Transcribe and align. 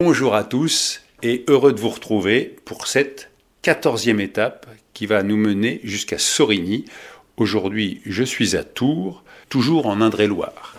Bonjour 0.00 0.36
à 0.36 0.44
tous 0.44 1.00
et 1.24 1.44
heureux 1.48 1.72
de 1.72 1.80
vous 1.80 1.88
retrouver 1.88 2.54
pour 2.64 2.86
cette 2.86 3.32
quatorzième 3.62 4.20
étape 4.20 4.68
qui 4.94 5.06
va 5.06 5.24
nous 5.24 5.36
mener 5.36 5.80
jusqu'à 5.82 6.18
Sorigny. 6.18 6.84
Aujourd'hui, 7.36 8.00
je 8.06 8.22
suis 8.22 8.54
à 8.54 8.62
Tours, 8.62 9.24
toujours 9.48 9.86
en 9.86 10.00
Indre-et-Loire. 10.00 10.76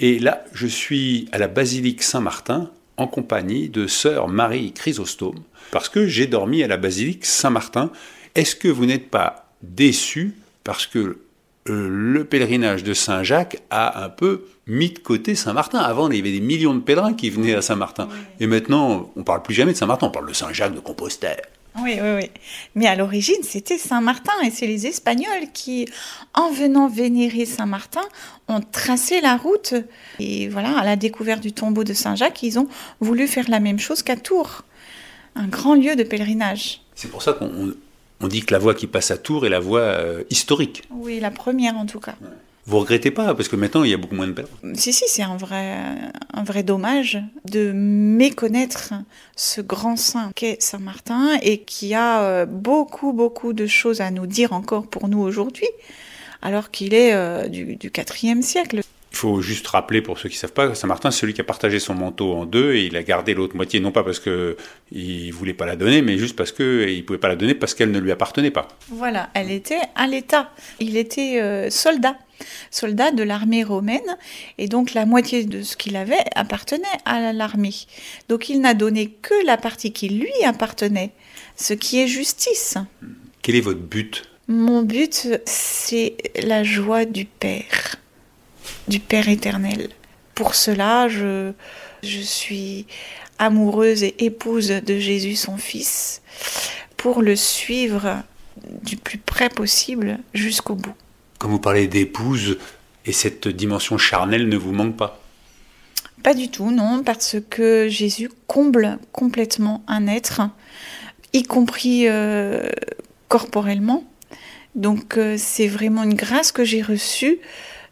Et 0.00 0.18
là, 0.18 0.44
je 0.52 0.66
suis 0.66 1.28
à 1.30 1.38
la 1.38 1.46
basilique 1.46 2.02
Saint-Martin 2.02 2.72
en 2.96 3.06
compagnie 3.06 3.68
de 3.68 3.86
sœur 3.86 4.26
Marie 4.26 4.72
Chrysostome 4.72 5.44
parce 5.70 5.88
que 5.88 6.08
j'ai 6.08 6.26
dormi 6.26 6.64
à 6.64 6.66
la 6.66 6.76
basilique 6.76 7.24
Saint-Martin. 7.24 7.92
Est-ce 8.34 8.56
que 8.56 8.66
vous 8.66 8.86
n'êtes 8.86 9.10
pas 9.10 9.48
déçus 9.62 10.34
parce 10.64 10.88
que 10.88 11.20
euh, 11.68 11.88
le 11.90 12.24
pèlerinage 12.24 12.84
de 12.84 12.94
Saint-Jacques 12.94 13.58
a 13.70 14.04
un 14.04 14.08
peu 14.08 14.44
mis 14.66 14.90
de 14.90 14.98
côté 14.98 15.34
Saint-Martin. 15.34 15.78
Avant, 15.78 16.10
il 16.10 16.16
y 16.16 16.20
avait 16.20 16.32
des 16.32 16.40
millions 16.40 16.74
de 16.74 16.80
pèlerins 16.80 17.14
qui 17.14 17.30
venaient 17.30 17.54
à 17.54 17.62
Saint-Martin. 17.62 18.08
Et 18.40 18.46
maintenant, 18.46 19.10
on 19.16 19.22
parle 19.22 19.42
plus 19.42 19.54
jamais 19.54 19.72
de 19.72 19.76
Saint-Martin, 19.76 20.06
on 20.06 20.10
parle 20.10 20.28
de 20.28 20.32
Saint-Jacques 20.32 20.74
de 20.74 20.80
Compostelle. 20.80 21.42
Oui, 21.82 21.98
oui, 22.00 22.08
oui. 22.16 22.30
Mais 22.74 22.86
à 22.86 22.96
l'origine, 22.96 23.42
c'était 23.42 23.76
Saint-Martin 23.76 24.32
et 24.44 24.50
c'est 24.50 24.66
les 24.66 24.86
Espagnols 24.86 25.50
qui, 25.52 25.86
en 26.32 26.50
venant 26.50 26.88
vénérer 26.88 27.44
Saint-Martin, 27.44 28.04
ont 28.48 28.60
tracé 28.60 29.20
la 29.20 29.36
route. 29.36 29.74
Et 30.18 30.48
voilà, 30.48 30.78
à 30.78 30.84
la 30.84 30.96
découverte 30.96 31.42
du 31.42 31.52
tombeau 31.52 31.84
de 31.84 31.92
Saint-Jacques, 31.92 32.42
ils 32.42 32.58
ont 32.58 32.68
voulu 33.00 33.26
faire 33.26 33.50
la 33.50 33.60
même 33.60 33.78
chose 33.78 34.02
qu'à 34.02 34.16
Tours, 34.16 34.62
un 35.34 35.48
grand 35.48 35.74
lieu 35.74 35.96
de 35.96 36.02
pèlerinage. 36.02 36.80
C'est 36.94 37.10
pour 37.10 37.22
ça 37.22 37.34
qu'on 37.34 37.74
on 38.20 38.28
dit 38.28 38.42
que 38.42 38.52
la 38.52 38.58
voie 38.58 38.74
qui 38.74 38.86
passe 38.86 39.10
à 39.10 39.18
Tours 39.18 39.46
est 39.46 39.50
la 39.50 39.60
voie 39.60 39.80
euh, 39.80 40.24
historique. 40.30 40.84
Oui, 40.90 41.20
la 41.20 41.30
première 41.30 41.76
en 41.76 41.86
tout 41.86 42.00
cas. 42.00 42.14
Vous 42.68 42.80
regrettez 42.80 43.12
pas 43.12 43.32
parce 43.34 43.48
que 43.48 43.54
maintenant 43.54 43.84
il 43.84 43.90
y 43.90 43.94
a 43.94 43.96
beaucoup 43.96 44.16
moins 44.16 44.26
de 44.26 44.32
pèlerins. 44.32 44.74
Si 44.74 44.92
si, 44.92 45.04
c'est 45.06 45.22
un 45.22 45.36
vrai 45.36 45.76
un 46.32 46.42
vrai 46.42 46.64
dommage 46.64 47.22
de 47.44 47.70
méconnaître 47.72 48.94
ce 49.36 49.60
grand 49.60 49.96
saint 49.96 50.32
qu'est 50.34 50.60
Saint 50.60 50.80
Martin 50.80 51.38
et 51.42 51.58
qui 51.58 51.94
a 51.94 52.22
euh, 52.22 52.46
beaucoup 52.46 53.12
beaucoup 53.12 53.52
de 53.52 53.66
choses 53.66 54.00
à 54.00 54.10
nous 54.10 54.26
dire 54.26 54.52
encore 54.52 54.88
pour 54.88 55.08
nous 55.08 55.20
aujourd'hui, 55.20 55.68
alors 56.42 56.72
qu'il 56.72 56.92
est 56.92 57.12
euh, 57.14 57.46
du, 57.46 57.76
du 57.76 57.90
4e 57.90 58.42
siècle. 58.42 58.80
Il 59.16 59.20
faut 59.20 59.40
juste 59.40 59.66
rappeler 59.68 60.02
pour 60.02 60.18
ceux 60.18 60.28
qui 60.28 60.34
ne 60.34 60.40
savent 60.40 60.52
pas, 60.52 60.74
Saint 60.74 60.88
Martin, 60.88 61.10
c'est 61.10 61.20
celui 61.20 61.32
qui 61.32 61.40
a 61.40 61.44
partagé 61.44 61.78
son 61.78 61.94
manteau 61.94 62.34
en 62.34 62.44
deux 62.44 62.74
et 62.74 62.84
il 62.84 62.98
a 62.98 63.02
gardé 63.02 63.32
l'autre 63.32 63.56
moitié, 63.56 63.80
non 63.80 63.90
pas 63.90 64.04
parce 64.04 64.20
qu'il 64.20 64.56
ne 64.92 65.32
voulait 65.32 65.54
pas 65.54 65.64
la 65.64 65.74
donner, 65.74 66.02
mais 66.02 66.18
juste 66.18 66.36
parce 66.36 66.52
qu'il 66.52 66.66
ne 66.66 67.00
pouvait 67.00 67.18
pas 67.18 67.28
la 67.28 67.36
donner 67.36 67.54
parce 67.54 67.72
qu'elle 67.72 67.92
ne 67.92 67.98
lui 67.98 68.12
appartenait 68.12 68.50
pas. 68.50 68.68
Voilà, 68.90 69.30
elle 69.32 69.50
était 69.50 69.80
à 69.94 70.06
l'État. 70.06 70.52
Il 70.80 70.98
était 70.98 71.40
euh, 71.40 71.70
soldat, 71.70 72.18
soldat 72.70 73.10
de 73.10 73.22
l'armée 73.22 73.64
romaine, 73.64 74.18
et 74.58 74.68
donc 74.68 74.92
la 74.92 75.06
moitié 75.06 75.44
de 75.44 75.62
ce 75.62 75.78
qu'il 75.78 75.96
avait 75.96 76.22
appartenait 76.34 76.84
à 77.06 77.32
l'armée. 77.32 77.86
Donc 78.28 78.50
il 78.50 78.60
n'a 78.60 78.74
donné 78.74 79.08
que 79.22 79.46
la 79.46 79.56
partie 79.56 79.94
qui 79.94 80.10
lui 80.10 80.44
appartenait, 80.44 81.12
ce 81.56 81.72
qui 81.72 82.02
est 82.02 82.06
justice. 82.06 82.76
Quel 83.40 83.54
est 83.54 83.62
votre 83.62 83.80
but? 83.80 84.24
Mon 84.46 84.82
but, 84.82 85.26
c'est 85.46 86.18
la 86.44 86.64
joie 86.64 87.06
du 87.06 87.24
Père 87.24 87.96
du 88.88 89.00
Père 89.00 89.28
éternel. 89.28 89.88
Pour 90.34 90.54
cela, 90.54 91.08
je, 91.08 91.52
je 92.02 92.20
suis 92.20 92.86
amoureuse 93.38 94.02
et 94.02 94.14
épouse 94.24 94.68
de 94.68 94.98
Jésus, 94.98 95.36
son 95.36 95.56
Fils, 95.56 96.22
pour 96.96 97.22
le 97.22 97.36
suivre 97.36 98.22
du 98.82 98.96
plus 98.96 99.18
près 99.18 99.48
possible 99.48 100.18
jusqu'au 100.34 100.74
bout. 100.74 100.94
Quand 101.38 101.48
vous 101.48 101.58
parlez 101.58 101.86
d'épouse, 101.86 102.58
et 103.04 103.12
cette 103.12 103.48
dimension 103.48 103.98
charnelle 103.98 104.48
ne 104.48 104.56
vous 104.56 104.72
manque 104.72 104.96
pas? 104.96 105.20
Pas 106.22 106.34
du 106.34 106.48
tout, 106.50 106.70
non, 106.70 107.02
parce 107.04 107.36
que 107.48 107.88
Jésus 107.88 108.30
comble 108.46 108.98
complètement 109.12 109.84
un 109.86 110.06
être, 110.06 110.42
y 111.32 111.42
compris 111.44 112.08
euh, 112.08 112.68
corporellement. 113.28 114.04
Donc 114.74 115.16
euh, 115.16 115.36
c'est 115.38 115.68
vraiment 115.68 116.02
une 116.02 116.14
grâce 116.14 116.52
que 116.52 116.64
j'ai 116.64 116.82
reçue 116.82 117.38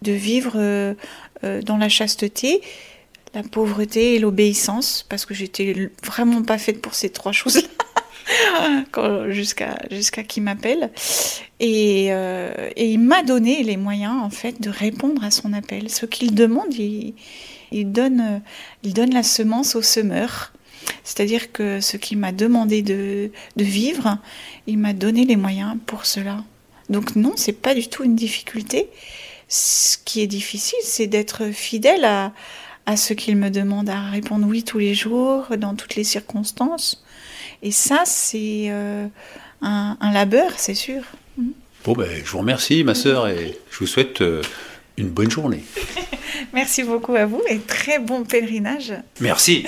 de 0.03 0.13
vivre 0.13 0.53
euh, 0.57 0.95
euh, 1.45 1.63
dans 1.63 1.77
la 1.77 1.89
chasteté, 1.89 2.61
la 3.35 3.43
pauvreté 3.43 4.15
et 4.15 4.19
l'obéissance, 4.19 5.05
parce 5.09 5.27
que 5.27 5.35
j'étais 5.35 5.91
vraiment 6.05 6.43
pas 6.43 6.59
faite 6.59 6.81
pour 6.81 6.95
ces 6.95 7.11
trois 7.11 7.33
choses-là. 7.33 7.69
jusqu'à 9.29 9.79
jusqu'à 9.91 10.23
qu'il 10.23 10.45
m'appelle 10.45 10.91
et, 11.61 12.07
euh, 12.11 12.71
et, 12.75 12.91
il 12.91 12.99
m'a 12.99 13.23
donné 13.23 13.63
les 13.63 13.77
moyens 13.77 14.15
en 14.23 14.31
fait 14.31 14.63
de 14.63 14.71
répondre 14.71 15.23
à 15.23 15.31
son 15.31 15.53
appel. 15.53 15.91
Ce 15.91 16.07
qu'il 16.07 16.35
demande 16.35 16.73
il, 16.73 17.15
il, 17.71 17.93
donne 17.93 18.41
il 18.83 18.95
donne 18.95 19.13
la 19.13 19.23
semence 19.23 19.77
au 19.77 19.83
semeur. 19.83 20.53
C'est-à-dire 21.03 21.53
que 21.53 21.81
ce 21.81 21.99
qu'il 21.99 22.17
m'a 22.17 22.33
demandé 22.33 22.81
de, 22.81 23.31
de 23.57 23.65
vivre 23.65 24.17
il 24.67 24.79
m'a 24.79 24.95
donné 24.95 25.27
les 25.27 25.37
moyens 25.37 25.77
pour 25.85 26.07
cela. 26.07 26.45
Donc 26.89 27.17
non 27.17 27.35
c'est 27.37 27.53
pas 27.53 27.75
du 27.75 27.89
tout 27.89 28.05
une 28.05 28.17
difficulté 28.17 28.89
ce 29.55 29.97
qui 30.05 30.21
est 30.21 30.27
difficile, 30.27 30.81
c'est 30.83 31.07
d'être 31.07 31.51
fidèle 31.53 32.05
à, 32.05 32.33
à 32.87 32.97
ce 32.97 33.15
qu'il 33.15 33.37
me 33.37 33.51
demande, 33.51 33.89
à 33.89 34.11
répondre 34.11 34.47
oui 34.49 34.65
tous 34.65 34.79
les 34.79 34.95
jours, 34.95 35.47
dans 35.57 35.77
toutes 35.77 35.95
les 35.95 36.03
circonstances. 36.03 37.05
Et 37.63 37.71
ça, 37.71 38.03
c'est 38.05 38.67
euh, 38.71 39.07
un, 39.63 39.97
un, 40.01 40.13
labeur, 40.13 40.51
c'est 40.57 40.75
sûr. 40.75 41.03
Mhm. 41.39 41.53
Bon, 41.85 41.93
ben, 41.93 42.09
je 42.25 42.31
vous 42.33 42.39
remercie, 42.39 42.83
ma 42.83 42.97
sœur, 42.97 43.29
et 43.29 43.57
je 43.71 43.79
vous 43.79 43.87
souhaite 43.87 44.23
euh, 44.23 44.43
une 44.97 45.11
bonne 45.11 45.31
journée. 45.31 45.63
Merci 46.53 46.83
beaucoup 46.83 47.15
à 47.15 47.25
vous 47.25 47.43
et 47.49 47.61
très 47.61 48.01
bon 48.01 48.25
pèlerinage. 48.25 48.93
Merci. 49.21 49.67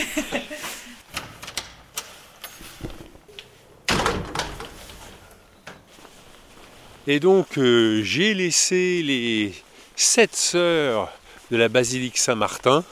Et 7.06 7.20
donc, 7.20 7.56
euh, 7.56 8.02
j'ai 8.02 8.34
laissé 8.34 9.00
les 9.04 9.54
sept 9.96 10.36
sœurs 10.36 11.10
de 11.50 11.56
la 11.56 11.68
basilique 11.68 12.18
Saint-Martin. 12.18 12.84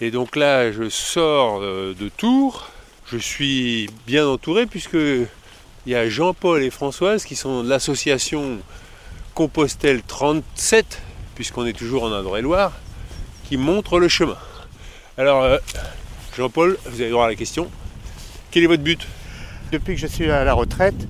Et 0.00 0.10
donc 0.10 0.36
là, 0.36 0.72
je 0.72 0.88
sors 0.88 1.60
de 1.60 2.10
Tours. 2.16 2.70
Je 3.06 3.18
suis 3.18 3.88
bien 4.06 4.26
entouré 4.26 4.66
puisque 4.66 4.94
il 4.94 5.28
y 5.92 5.94
a 5.94 6.08
Jean-Paul 6.08 6.62
et 6.62 6.70
Françoise 6.70 7.24
qui 7.24 7.36
sont 7.36 7.62
de 7.62 7.68
l'association 7.68 8.58
Compostelle 9.34 10.02
37, 10.02 11.00
puisqu'on 11.34 11.66
est 11.66 11.72
toujours 11.72 12.04
en 12.04 12.12
Indre-et-Loire, 12.12 12.72
qui 13.48 13.56
montrent 13.56 13.98
le 13.98 14.08
chemin. 14.08 14.36
Alors, 15.16 15.42
euh, 15.42 15.58
Jean-Paul, 16.36 16.78
vous 16.86 17.08
droit 17.10 17.24
à 17.24 17.28
la 17.28 17.34
question. 17.34 17.70
Quel 18.50 18.64
est 18.64 18.66
votre 18.66 18.82
but? 18.82 19.06
Depuis 19.72 19.94
que 19.94 20.00
je 20.00 20.06
suis 20.06 20.30
à 20.30 20.44
la 20.44 20.52
retraite, 20.52 21.06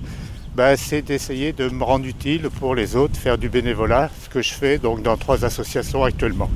bah, 0.55 0.75
c'est 0.75 1.01
d'essayer 1.01 1.53
de 1.53 1.69
me 1.69 1.83
rendre 1.83 2.05
utile 2.05 2.49
pour 2.59 2.75
les 2.75 2.95
autres, 2.95 3.17
faire 3.17 3.37
du 3.37 3.47
bénévolat, 3.47 4.09
ce 4.23 4.29
que 4.29 4.41
je 4.41 4.53
fais 4.53 4.77
donc 4.77 5.01
dans 5.01 5.15
trois 5.15 5.45
associations 5.45 6.03
actuellement. 6.03 6.49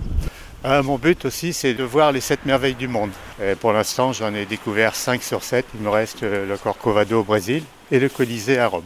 Euh, 0.66 0.83
mon 0.83 0.97
but 0.97 1.25
aussi, 1.25 1.53
c'est 1.53 1.73
de 1.73 1.83
voir 1.83 2.11
les 2.11 2.22
sept 2.22 2.45
merveilles 2.45 2.75
du 2.75 2.88
monde. 2.88 3.11
Et 3.41 3.55
pour 3.55 3.72
l'instant, 3.72 4.11
j'en 4.13 4.34
ai 4.34 4.45
découvert 4.45 4.95
5 4.95 5.22
sur 5.22 5.44
7. 5.44 5.66
Il 5.75 5.81
me 5.81 5.89
reste 5.89 6.23
euh, 6.23 6.47
le 6.47 6.57
Corcovado 6.57 7.19
au 7.19 7.23
Brésil 7.23 7.63
et 7.91 8.00
le 8.00 8.09
Colisée 8.09 8.57
à 8.57 8.67
Rome. 8.67 8.84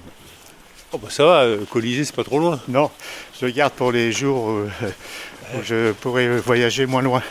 Oh 0.91 0.97
bah 0.97 1.07
ça 1.09 1.23
va, 1.25 1.45
le 1.45 1.65
Colisée, 1.69 2.03
c'est 2.03 2.15
pas 2.15 2.23
trop 2.23 2.39
loin. 2.39 2.59
Non, 2.67 2.91
je 3.39 3.45
le 3.45 3.51
garde 3.51 3.73
pour 3.73 3.91
les 3.91 4.11
jours 4.11 4.45
où, 4.45 4.59
où 5.57 5.63
je 5.63 5.93
pourrais 5.93 6.27
voyager 6.37 6.85
moins 6.85 7.01
loin. 7.01 7.23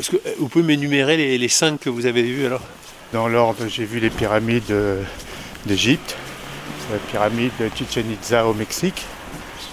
Est-ce 0.00 0.10
que 0.10 0.16
vous 0.38 0.48
pouvez 0.48 0.64
m'énumérer 0.64 1.16
les, 1.16 1.38
les 1.38 1.48
cinq 1.48 1.80
que 1.80 1.90
vous 1.90 2.06
avez 2.06 2.22
vus 2.22 2.44
alors? 2.46 2.62
Dans 3.12 3.28
l'ordre, 3.28 3.68
j'ai 3.68 3.84
vu 3.84 4.00
les 4.00 4.10
pyramides 4.10 4.74
d'Égypte, 5.64 6.16
la 6.90 6.98
pyramide 6.98 7.52
de 7.58 7.68
Chichen 7.74 8.10
Itza 8.10 8.46
au 8.46 8.54
Mexique, 8.54 9.04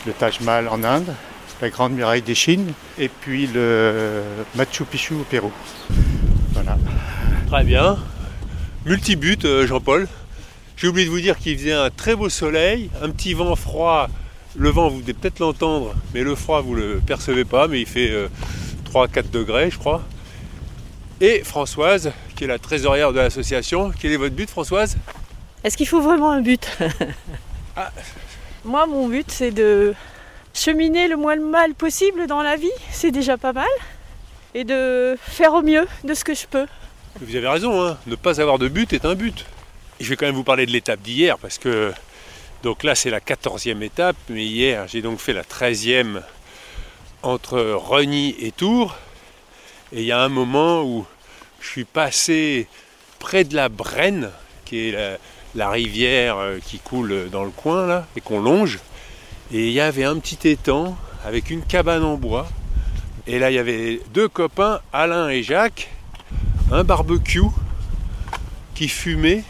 le 0.06 0.14
Taj 0.14 0.40
Mahal 0.42 0.68
en 0.68 0.84
Inde, 0.84 1.14
la 1.62 1.70
Grande 1.70 1.94
Muraille 1.94 2.22
des 2.22 2.36
Chines 2.36 2.74
et 2.98 3.08
puis 3.10 3.48
le 3.48 4.22
Machu 4.56 4.84
Picchu 4.86 5.14
au 5.14 5.24
Pérou. 5.24 5.52
Voilà. 6.54 6.78
Très 7.48 7.64
bien. 7.64 7.98
Multibut, 8.86 9.46
euh, 9.46 9.66
Jean-Paul. 9.66 10.08
J'ai 10.76 10.88
oublié 10.88 11.06
de 11.06 11.12
vous 11.12 11.22
dire 11.22 11.38
qu'il 11.38 11.58
faisait 11.58 11.72
un 11.72 11.90
très 11.90 12.16
beau 12.16 12.30
soleil, 12.30 12.90
un 13.02 13.10
petit 13.10 13.34
vent 13.34 13.56
froid. 13.56 14.10
Le 14.56 14.70
vent, 14.70 14.90
vous 14.90 15.02
devez 15.02 15.14
peut-être 15.14 15.40
l'entendre, 15.40 15.94
mais 16.14 16.22
le 16.22 16.36
froid, 16.36 16.62
vous 16.62 16.76
ne 16.76 16.82
le 16.82 17.02
percevez 17.06 17.46
pas, 17.46 17.68
mais 17.68 17.80
il 17.80 17.88
fait 17.88 18.12
3-4 18.92 19.18
euh, 19.18 19.22
degrés, 19.32 19.72
je 19.72 19.78
crois. 19.78 20.04
Et 21.22 21.44
Françoise, 21.44 22.12
qui 22.36 22.44
est 22.44 22.48
la 22.48 22.60
trésorière 22.60 23.14
de 23.14 23.20
l'association. 23.20 23.92
Quel 23.98 24.12
est 24.12 24.18
votre 24.18 24.36
but, 24.36 24.50
Françoise? 24.50 24.98
Est-ce 25.64 25.78
qu'il 25.78 25.88
faut 25.88 26.02
vraiment 26.02 26.32
un 26.32 26.42
but? 26.42 26.68
Ah. 27.76 27.92
Moi, 28.66 28.86
mon 28.86 29.08
but, 29.08 29.32
c'est 29.32 29.50
de 29.50 29.96
cheminer 30.54 31.08
le 31.08 31.18
moins 31.18 31.36
mal 31.38 31.74
possible 31.74 32.28
dans 32.28 32.44
la 32.44 32.56
vie, 32.56 32.70
c'est 32.92 33.10
déjà 33.10 33.36
pas 33.36 33.52
mal, 33.52 33.66
et 34.54 34.64
de 34.64 35.18
faire 35.20 35.56
au 35.56 35.64
mieux 35.64 35.88
de 36.04 36.14
ce 36.14 36.24
que 36.24 36.36
je 36.36 36.46
peux. 36.46 36.68
Vous 37.20 37.36
avez 37.36 37.48
raison, 37.48 37.84
hein. 37.84 37.98
ne 38.06 38.16
pas 38.16 38.40
avoir 38.40 38.60
de 38.60 38.68
but 38.68 38.94
est 38.94 39.06
un 39.06 39.16
but. 39.16 39.46
Je 40.00 40.08
vais 40.08 40.16
quand 40.16 40.28
même 40.28 40.36
vous 40.36 40.44
parler 40.44 40.68
de 40.68 40.72
l'étape 40.72 41.02
d'hier, 41.02 41.40
parce 41.40 41.58
que 41.58 41.92
donc 42.62 42.84
là 42.84 42.94
c'est 42.96 43.10
la 43.10 43.20
14e 43.20 43.82
étape, 43.82 44.18
mais 44.30 44.46
hier 44.46 44.88
j'ai 44.88 45.02
donc 45.02 45.20
fait 45.20 45.34
la 45.34 45.44
13e 45.44 46.22
entre 47.24 47.60
Reny 47.60 48.36
et 48.40 48.52
Tours. 48.52 48.96
Et 49.92 50.02
il 50.02 50.06
y 50.06 50.12
a 50.12 50.20
un 50.20 50.30
moment 50.30 50.84
où 50.84 51.06
je 51.60 51.68
suis 51.68 51.86
passé 51.86 52.68
près 53.20 53.44
de 53.44 53.56
la 53.56 53.70
Brenne, 53.70 54.32
qui 54.66 54.90
est 54.90 54.92
la, 54.92 55.18
rivière 55.56 56.38
euh, 56.38 56.58
qui 56.64 56.80
coule 56.80 57.30
dans 57.32 57.44
le 57.44 57.52
coin 57.52 57.86
là, 57.86 58.08
et 58.16 58.22
qu'on 58.22 58.42
longe. 58.42 58.80
Et 59.52 59.68
il 59.68 59.74
y 59.74 59.82
avait 59.82 60.04
un 60.04 60.18
petit 60.18 60.48
étang 60.50 60.98
avec 61.26 61.50
une 61.50 61.62
cabane 61.62 62.04
en 62.04 62.16
bois. 62.16 62.48
Et 63.28 63.40
là, 63.40 63.52
il 63.52 63.54
y 63.54 63.60
avait 63.60 64.02
deux 64.14 64.28
copains, 64.28 64.82
Alain 64.92 65.30
et 65.30 65.44
Jacques, 65.44 65.90
un 66.72 66.84
barbecue 66.84 67.42
qui 68.76 68.88
fumait, 68.88 69.44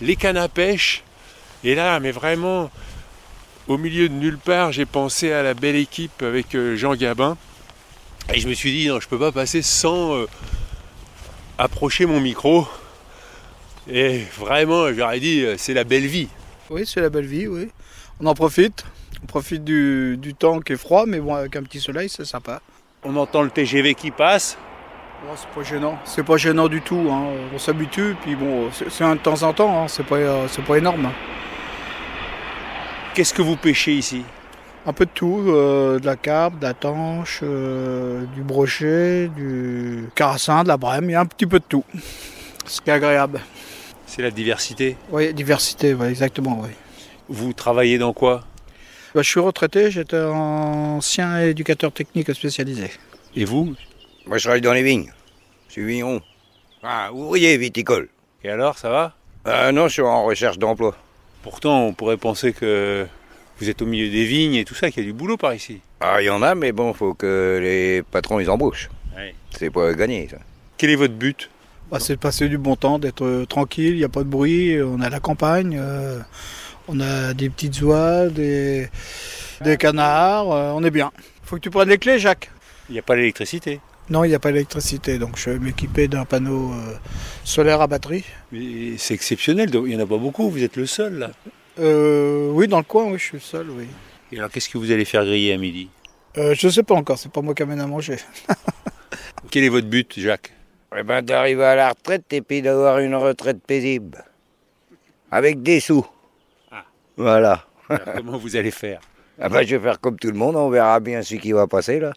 les 0.00 0.16
cannes 0.16 0.36
à 0.36 0.48
pêche. 0.48 1.02
Et 1.62 1.74
là, 1.74 2.00
mais 2.00 2.10
vraiment, 2.10 2.70
au 3.68 3.78
milieu 3.78 4.08
de 4.08 4.14
nulle 4.14 4.38
part, 4.38 4.72
j'ai 4.72 4.84
pensé 4.84 5.32
à 5.32 5.42
la 5.42 5.54
belle 5.54 5.76
équipe 5.76 6.22
avec 6.22 6.54
euh, 6.54 6.76
Jean 6.76 6.94
Gabin. 6.94 7.36
Et 8.32 8.40
je 8.40 8.48
me 8.48 8.54
suis 8.54 8.72
dit, 8.72 8.88
non, 8.88 9.00
je 9.00 9.06
ne 9.06 9.10
peux 9.10 9.18
pas 9.18 9.32
passer 9.32 9.62
sans 9.62 10.14
euh, 10.14 10.26
approcher 11.58 12.06
mon 12.06 12.20
micro. 12.20 12.66
Et 13.88 14.22
vraiment, 14.38 14.92
j'aurais 14.92 15.20
dit, 15.20 15.44
euh, 15.44 15.56
c'est 15.58 15.74
la 15.74 15.84
belle 15.84 16.06
vie. 16.06 16.28
Oui, 16.70 16.84
c'est 16.86 17.00
la 17.00 17.10
belle 17.10 17.26
vie, 17.26 17.46
oui. 17.46 17.68
On 18.20 18.26
en 18.26 18.34
profite. 18.34 18.84
On 19.22 19.26
profite 19.26 19.64
du, 19.64 20.34
temps 20.38 20.60
qui 20.60 20.72
est 20.72 20.76
froid, 20.76 21.04
mais 21.06 21.20
bon, 21.20 21.34
avec 21.34 21.56
un 21.56 21.62
petit 21.62 21.80
soleil, 21.80 22.08
c'est 22.08 22.24
sympa. 22.24 22.60
On 23.02 23.16
entend 23.16 23.42
le 23.42 23.50
TGV 23.50 23.94
qui 23.94 24.10
passe. 24.10 24.56
c'est 25.36 25.48
pas 25.48 25.62
gênant. 25.62 25.98
C'est 26.04 26.22
pas 26.22 26.36
gênant 26.36 26.68
du 26.68 26.80
tout. 26.80 27.08
Hein. 27.10 27.24
On 27.54 27.58
s'habitue, 27.58 28.16
puis 28.22 28.34
bon, 28.34 28.70
c'est 28.72 28.86
de 28.86 29.14
temps 29.16 29.42
en 29.42 29.52
temps, 29.52 29.82
hein. 29.82 29.88
c'est 29.88 30.06
pas, 30.06 30.46
pas 30.66 30.76
énorme. 30.78 31.10
Qu'est-ce 33.14 33.32
que 33.32 33.42
vous 33.42 33.56
pêchez 33.56 33.94
ici? 33.94 34.22
Un 34.86 34.92
peu 34.92 35.06
de 35.06 35.10
tout, 35.14 35.44
euh, 35.46 35.98
de 35.98 36.04
la 36.04 36.16
carpe, 36.16 36.58
de 36.58 36.64
la 36.64 36.74
tanche, 36.74 37.40
euh, 37.42 38.24
du 38.34 38.42
brochet, 38.42 39.28
du 39.28 40.08
carassin, 40.14 40.62
de 40.62 40.68
la 40.68 40.76
brème, 40.76 41.08
il 41.08 41.12
y 41.12 41.14
a 41.14 41.20
un 41.20 41.26
petit 41.26 41.46
peu 41.46 41.58
de 41.58 41.64
tout. 41.64 41.84
Ce 42.66 42.80
qui 42.80 42.90
est 42.90 42.94
agréable. 42.94 43.40
C'est 44.14 44.22
la 44.22 44.30
diversité 44.30 44.96
Oui, 45.10 45.34
diversité, 45.34 45.96
exactement, 46.08 46.60
oui. 46.62 46.68
Vous 47.28 47.52
travaillez 47.52 47.98
dans 47.98 48.12
quoi 48.12 48.44
bah, 49.12 49.22
Je 49.22 49.28
suis 49.28 49.40
retraité, 49.40 49.90
j'étais 49.90 50.20
ancien 50.20 51.40
éducateur 51.40 51.90
technique 51.90 52.32
spécialisé. 52.32 52.92
Et 53.34 53.44
vous 53.44 53.74
Moi 54.26 54.38
je 54.38 54.44
travaille 54.44 54.60
dans 54.60 54.72
les 54.72 54.84
vignes. 54.84 55.12
Je 55.66 55.72
suis 55.72 55.84
vigneron. 55.84 56.20
Ah, 56.84 57.12
ouvrier 57.12 57.58
viticole. 57.58 58.08
Et 58.44 58.50
alors, 58.50 58.78
ça 58.78 58.88
va 58.88 59.16
euh, 59.48 59.72
Non, 59.72 59.88
je 59.88 59.94
suis 59.94 60.02
en 60.02 60.24
recherche 60.24 60.58
d'emploi. 60.58 60.96
Pourtant, 61.42 61.82
on 61.82 61.92
pourrait 61.92 62.16
penser 62.16 62.52
que 62.52 63.08
vous 63.58 63.68
êtes 63.68 63.82
au 63.82 63.86
milieu 63.86 64.08
des 64.10 64.26
vignes 64.26 64.54
et 64.54 64.64
tout 64.64 64.76
ça, 64.76 64.92
qu'il 64.92 65.02
y 65.02 65.06
a 65.06 65.10
du 65.10 65.12
boulot 65.12 65.36
par 65.36 65.54
ici. 65.54 65.80
Ah, 65.98 66.22
il 66.22 66.26
y 66.26 66.30
en 66.30 66.42
a, 66.42 66.54
mais 66.54 66.70
bon, 66.70 66.92
faut 66.92 67.14
que 67.14 67.58
les 67.60 68.04
patrons 68.04 68.38
ils 68.38 68.48
embauchent. 68.48 68.90
C'est 69.50 69.70
pas 69.70 69.92
gagner, 69.92 70.28
ça. 70.30 70.36
Quel 70.76 70.90
est 70.90 70.96
votre 70.96 71.14
but 71.14 71.50
bah, 71.90 71.98
C'est 72.00 72.14
de 72.14 72.20
passer 72.20 72.48
du 72.48 72.58
bon 72.58 72.76
temps, 72.76 72.98
d'être 72.98 73.24
euh, 73.24 73.46
tranquille, 73.46 73.94
il 73.94 73.98
n'y 73.98 74.04
a 74.04 74.08
pas 74.08 74.22
de 74.22 74.28
bruit, 74.28 74.80
on 74.82 75.00
a 75.00 75.10
la 75.10 75.20
campagne, 75.20 75.76
euh, 75.80 76.18
on 76.88 77.00
a 77.00 77.34
des 77.34 77.50
petites 77.50 77.80
oies, 77.82 78.28
des, 78.28 78.88
des 79.62 79.76
canards, 79.76 80.52
euh, 80.52 80.72
on 80.74 80.82
est 80.84 80.90
bien. 80.90 81.12
Faut 81.42 81.56
que 81.56 81.60
tu 81.60 81.70
prennes 81.70 81.88
les 81.88 81.98
clés, 81.98 82.18
Jacques. 82.18 82.50
Il 82.88 82.92
n'y 82.92 82.98
a 82.98 83.02
pas 83.02 83.16
l'électricité 83.16 83.80
non, 84.10 84.22
il 84.22 84.28
n'y 84.28 84.34
a 84.34 84.38
pas 84.38 84.52
d'électricité, 84.52 85.18
donc 85.18 85.38
je 85.38 85.48
vais 85.48 85.58
m'équiper 85.58 86.08
d'un 86.08 86.26
panneau 86.26 86.74
solaire 87.42 87.80
à 87.80 87.86
batterie. 87.86 88.22
Mais 88.52 88.98
c'est 88.98 89.14
exceptionnel, 89.14 89.70
il 89.72 89.80
n'y 89.80 89.96
en 89.96 90.00
a 90.00 90.06
pas 90.06 90.18
beaucoup, 90.18 90.50
vous 90.50 90.62
êtes 90.62 90.76
le 90.76 90.84
seul 90.84 91.20
là 91.20 91.30
euh, 91.78 92.50
Oui, 92.50 92.68
dans 92.68 92.78
le 92.78 92.84
coin, 92.84 93.06
oui, 93.06 93.18
je 93.18 93.24
suis 93.24 93.36
le 93.36 93.40
seul, 93.40 93.70
oui. 93.70 93.86
Et 94.32 94.38
alors 94.38 94.50
qu'est-ce 94.50 94.68
que 94.68 94.78
vous 94.78 94.90
allez 94.90 95.04
faire 95.04 95.24
griller 95.24 95.52
à 95.52 95.56
midi? 95.56 95.88
Euh, 96.36 96.54
Je 96.54 96.66
ne 96.66 96.72
sais 96.72 96.82
pas 96.82 96.94
encore, 96.94 97.18
c'est 97.18 97.30
pas 97.30 97.40
moi 97.40 97.54
qui 97.54 97.62
amène 97.62 97.80
à 97.80 97.86
manger. 97.86 98.16
Quel 99.50 99.64
est 99.64 99.68
votre 99.68 99.86
but, 99.86 100.18
Jacques? 100.18 100.52
Eh 100.96 101.02
ben, 101.02 101.22
d'arriver 101.22 101.64
à 101.64 101.74
la 101.74 101.88
retraite 101.88 102.32
et 102.32 102.40
puis 102.40 102.62
d'avoir 102.62 102.98
une 103.00 103.16
retraite 103.16 103.60
paisible. 103.66 104.24
Avec 105.30 105.62
des 105.62 105.80
sous. 105.80 106.06
Ah. 106.70 106.84
Voilà. 107.16 107.64
comment 108.16 108.38
vous 108.38 108.54
allez 108.54 108.70
faire 108.70 109.00
ah 109.40 109.48
ben, 109.48 109.66
Je 109.66 109.74
vais 109.74 109.82
faire 109.82 110.00
comme 110.00 110.18
tout 110.18 110.30
le 110.30 110.38
monde, 110.38 110.54
on 110.54 110.70
verra 110.70 111.00
bien 111.00 111.22
ce 111.22 111.34
qui 111.34 111.50
va 111.52 111.66
passer 111.66 111.98
là. 111.98 112.12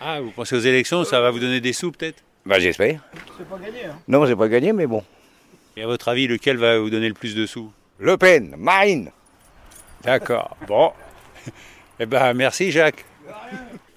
Ah, 0.00 0.20
vous 0.20 0.30
pensez 0.30 0.56
aux 0.56 0.60
élections, 0.60 1.04
ça 1.04 1.20
va 1.20 1.30
vous 1.30 1.38
donner 1.38 1.60
des 1.60 1.72
sous 1.72 1.92
peut-être 1.92 2.22
Bah 2.44 2.58
j'espère. 2.58 3.00
C'est 3.38 3.48
pas 3.48 3.58
gagné. 3.58 3.84
Hein. 3.84 3.98
Non, 4.08 4.26
c'est 4.26 4.34
pas 4.34 4.48
gagné, 4.48 4.72
mais 4.72 4.86
bon. 4.86 5.04
Et 5.76 5.82
à 5.82 5.86
votre 5.86 6.08
avis, 6.08 6.26
lequel 6.26 6.56
va 6.56 6.78
vous 6.78 6.90
donner 6.90 7.08
le 7.08 7.14
plus 7.14 7.36
de 7.36 7.46
sous? 7.46 7.70
Le 7.98 8.16
Pen, 8.16 8.54
Marine. 8.58 9.10
D'accord. 10.02 10.56
Bon. 10.66 10.92
eh 12.00 12.06
ben 12.06 12.32
merci 12.34 12.70
Jacques. 12.72 13.04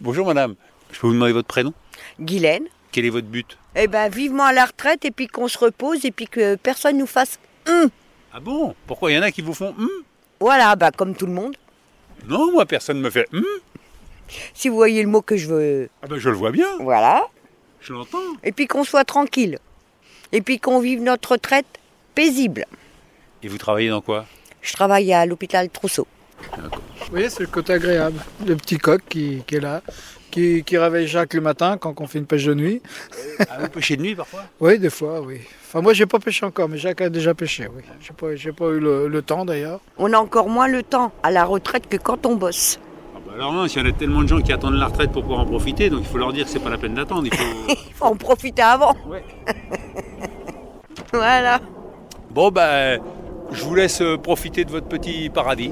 Bonjour 0.01 0.27
madame. 0.27 0.55
Je 0.93 0.99
peux 0.99 1.07
vous 1.07 1.13
demander 1.13 1.33
votre 1.33 1.47
prénom? 1.47 1.73
Guylaine. 2.19 2.67
Quel 2.91 3.05
est 3.05 3.09
votre 3.09 3.27
but? 3.27 3.57
Eh 3.75 3.87
ben 3.87 4.07
vivement 4.09 4.45
à 4.45 4.53
la 4.53 4.65
retraite 4.65 5.03
et 5.03 5.11
puis 5.11 5.27
qu'on 5.27 5.47
se 5.47 5.57
repose 5.57 6.05
et 6.05 6.11
puis 6.11 6.27
que 6.27 6.55
personne 6.55 6.97
nous 6.99 7.07
fasse 7.07 7.39
hum. 7.67 7.89
Ah 8.31 8.39
bon? 8.39 8.75
Pourquoi? 8.85 9.11
Il 9.11 9.15
y 9.15 9.17
en 9.17 9.23
a 9.23 9.31
qui 9.31 9.41
vous 9.41 9.55
font 9.55 9.73
hum 9.77 9.89
Voilà, 10.39 10.75
bah 10.75 10.91
comme 10.91 11.15
tout 11.15 11.25
le 11.25 11.33
monde. 11.33 11.55
Non, 12.27 12.51
moi 12.51 12.65
personne 12.67 12.97
ne 12.97 13.01
me 13.01 13.09
fait 13.09 13.27
hum. 13.33 13.43
Si 14.53 14.69
vous 14.69 14.75
voyez 14.75 15.01
le 15.01 15.09
mot 15.09 15.21
que 15.21 15.35
je 15.35 15.47
veux. 15.47 15.89
Ah 16.03 16.07
ben 16.07 16.17
je 16.17 16.29
le 16.29 16.35
vois 16.35 16.51
bien. 16.51 16.67
Voilà. 16.79 17.23
Je 17.81 17.91
l'entends. 17.91 18.17
Et 18.43 18.51
puis 18.51 18.67
qu'on 18.67 18.83
soit 18.83 19.03
tranquille. 19.03 19.57
Et 20.31 20.41
puis 20.41 20.59
qu'on 20.59 20.79
vive 20.79 21.01
notre 21.01 21.33
retraite 21.33 21.65
paisible. 22.13 22.65
Et 23.41 23.47
vous 23.47 23.57
travaillez 23.57 23.89
dans 23.89 24.01
quoi? 24.01 24.25
Je 24.61 24.71
travaille 24.73 25.11
à 25.11 25.25
l'hôpital 25.25 25.69
Trousseau. 25.69 26.07
Vous 26.57 27.09
voyez, 27.09 27.29
c'est 27.29 27.41
le 27.41 27.47
côté 27.47 27.73
agréable. 27.73 28.19
Le 28.45 28.55
petit 28.55 28.77
coq 28.77 29.01
qui, 29.09 29.43
est 29.51 29.59
là, 29.59 29.81
qui, 30.33 30.77
réveille 30.77 31.07
Jacques 31.07 31.33
le 31.33 31.41
matin 31.41 31.77
quand 31.77 31.99
on 32.01 32.07
fait 32.07 32.19
une 32.19 32.25
pêche 32.25 32.45
de 32.45 32.53
nuit. 32.53 32.81
Ah, 33.39 33.57
vous 33.61 33.69
pêchez 33.69 33.97
de 33.97 34.01
nuit 34.01 34.15
parfois? 34.15 34.41
Oui, 34.59 34.79
des 34.79 34.89
fois, 34.89 35.21
oui. 35.21 35.41
Enfin, 35.67 35.81
moi, 35.81 35.93
j'ai 35.93 36.05
pas 36.05 36.19
pêché 36.19 36.45
encore, 36.45 36.69
mais 36.69 36.77
Jacques 36.77 37.01
a 37.01 37.09
déjà 37.09 37.33
pêché, 37.33 37.67
oui. 37.75 37.83
J'ai 38.01 38.51
pas, 38.51 38.65
pas 38.65 38.71
eu 38.71 38.79
le 38.79 39.21
temps 39.21 39.45
d'ailleurs. 39.45 39.79
On 39.97 40.11
a 40.13 40.17
encore 40.17 40.49
moins 40.49 40.67
le 40.67 40.83
temps 40.83 41.11
à 41.23 41.31
la 41.31 41.45
retraite 41.45 41.87
que 41.87 41.97
quand 41.97 42.25
on 42.25 42.35
bosse. 42.35 42.79
Alors 43.35 43.51
non, 43.51 43.67
s'il 43.67 43.81
y 43.81 43.85
en 43.85 43.89
a 43.89 43.91
tellement 43.91 44.21
de 44.21 44.27
gens 44.27 44.41
qui 44.41 44.53
attendent 44.53 44.75
la 44.75 44.85
retraite 44.85 45.11
pour 45.11 45.23
pouvoir 45.23 45.39
en 45.39 45.45
profiter, 45.45 45.89
donc 45.89 46.01
il 46.01 46.05
faut 46.05 46.19
leur 46.19 46.33
dire 46.33 46.45
que 46.45 46.51
c'est 46.51 46.59
pas 46.59 46.69
la 46.69 46.77
peine 46.77 46.93
d'attendre. 46.93 47.25
Il 47.25 47.35
faut... 47.95 48.05
en 48.05 48.15
profiter 48.15 48.61
avant. 48.61 48.93
Ouais. 49.07 49.23
voilà. 51.11 51.59
Bon 52.29 52.51
ben, 52.51 52.99
je 53.51 53.63
vous 53.63 53.73
laisse 53.73 54.01
euh, 54.01 54.17
profiter 54.17 54.65
de 54.65 54.71
votre 54.71 54.87
petit 54.87 55.31
paradis. 55.31 55.71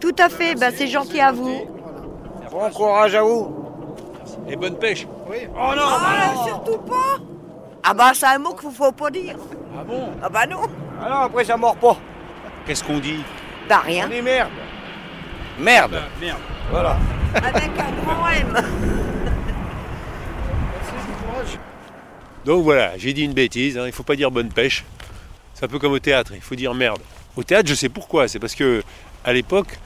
Tout 0.00 0.16
à 0.18 0.28
fait, 0.28 0.56
ben, 0.56 0.72
c'est 0.74 0.88
gentil 0.88 1.20
à 1.20 1.30
vous. 1.30 1.68
Bon 2.50 2.70
courage 2.70 3.14
à 3.14 3.22
vous. 3.22 3.65
Et 4.48 4.56
bonne 4.56 4.78
pêche. 4.78 5.06
Oui. 5.28 5.38
Oh 5.50 5.74
non, 5.74 5.82
ah, 5.84 6.34
surtout 6.44 6.78
pas. 6.78 7.18
Ah 7.82 7.94
bah 7.94 8.12
c'est 8.14 8.26
un 8.26 8.38
mot 8.38 8.54
qu'il 8.54 8.70
faut 8.70 8.92
pas 8.92 9.10
dire. 9.10 9.36
Ah 9.78 9.84
bon 9.84 10.10
Ah 10.22 10.28
bah 10.28 10.46
non. 10.46 10.62
Ah 11.02 11.08
non, 11.08 11.16
après 11.16 11.44
ça 11.44 11.56
mord 11.56 11.76
pas. 11.76 11.96
Qu'est-ce 12.66 12.84
qu'on 12.84 12.98
dit 12.98 13.22
Bah 13.68 13.82
rien. 13.84 14.06
On 14.06 14.14
dit 14.14 14.22
merde. 14.22 14.50
Merde. 15.58 15.92
Bah, 15.92 16.08
merde. 16.20 16.38
Voilà. 16.70 16.96
Avec 17.34 17.70
un 17.78 18.04
grand 18.04 18.28
M. 18.28 18.64
Donc 22.44 22.62
voilà, 22.62 22.96
j'ai 22.96 23.12
dit 23.12 23.24
une 23.24 23.32
bêtise, 23.32 23.76
hein, 23.76 23.82
il 23.82 23.88
ne 23.88 23.92
faut 23.92 24.04
pas 24.04 24.14
dire 24.14 24.30
bonne 24.30 24.50
pêche. 24.50 24.84
C'est 25.54 25.64
un 25.64 25.68
peu 25.68 25.80
comme 25.80 25.92
au 25.92 25.98
théâtre, 25.98 26.32
il 26.32 26.40
faut 26.40 26.54
dire 26.54 26.74
merde. 26.74 27.00
Au 27.34 27.42
théâtre, 27.42 27.68
je 27.68 27.74
sais 27.74 27.88
pourquoi, 27.88 28.28
c'est 28.28 28.38
parce 28.38 28.54
que 28.54 28.84
à 29.24 29.32
l'époque, 29.32 29.78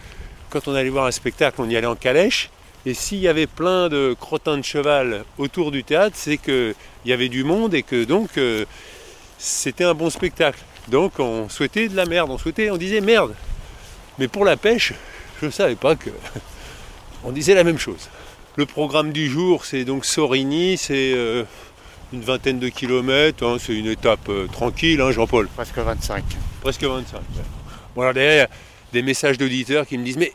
quand 0.50 0.68
on 0.68 0.74
allait 0.74 0.90
voir 0.90 1.06
un 1.06 1.10
spectacle, 1.10 1.56
on 1.62 1.70
y 1.70 1.76
allait 1.76 1.86
en 1.86 1.96
calèche, 1.96 2.50
et 2.86 2.94
s'il 2.94 3.18
y 3.18 3.28
avait 3.28 3.46
plein 3.46 3.88
de 3.88 4.16
crottins 4.18 4.56
de 4.56 4.62
cheval 4.62 5.24
autour 5.38 5.70
du 5.70 5.84
théâtre, 5.84 6.16
c'est 6.18 6.38
qu'il 6.38 6.74
y 7.04 7.12
avait 7.12 7.28
du 7.28 7.44
monde 7.44 7.74
et 7.74 7.82
que 7.82 8.04
donc 8.04 8.38
euh, 8.38 8.64
c'était 9.38 9.84
un 9.84 9.94
bon 9.94 10.10
spectacle. 10.10 10.60
Donc 10.88 11.18
on 11.18 11.48
souhaitait 11.48 11.88
de 11.88 11.96
la 11.96 12.06
merde, 12.06 12.30
on 12.30 12.38
souhaitait, 12.38 12.70
on 12.70 12.76
disait 12.76 13.00
merde. 13.00 13.34
Mais 14.18 14.28
pour 14.28 14.44
la 14.44 14.56
pêche, 14.56 14.94
je 15.40 15.46
ne 15.46 15.50
savais 15.50 15.76
pas 15.76 15.94
que 15.94 16.10
on 17.24 17.32
disait 17.32 17.54
la 17.54 17.64
même 17.64 17.78
chose. 17.78 18.08
Le 18.56 18.66
programme 18.66 19.12
du 19.12 19.28
jour, 19.28 19.64
c'est 19.64 19.84
donc 19.84 20.04
Sorigny, 20.04 20.76
c'est 20.76 21.12
euh, 21.14 21.44
une 22.12 22.22
vingtaine 22.22 22.58
de 22.58 22.68
kilomètres, 22.68 23.44
hein, 23.44 23.58
c'est 23.60 23.74
une 23.74 23.86
étape 23.86 24.28
euh, 24.28 24.46
tranquille, 24.46 25.00
hein, 25.00 25.12
Jean-Paul? 25.12 25.48
Presque 25.48 25.78
25. 25.78 26.24
Presque 26.60 26.82
25. 26.82 27.20
Voilà, 27.94 28.12
derrière, 28.12 28.48
des 28.92 29.02
messages 29.02 29.38
d'auditeurs 29.38 29.86
qui 29.86 29.98
me 29.98 30.04
disent 30.04 30.16
Mais 30.16 30.32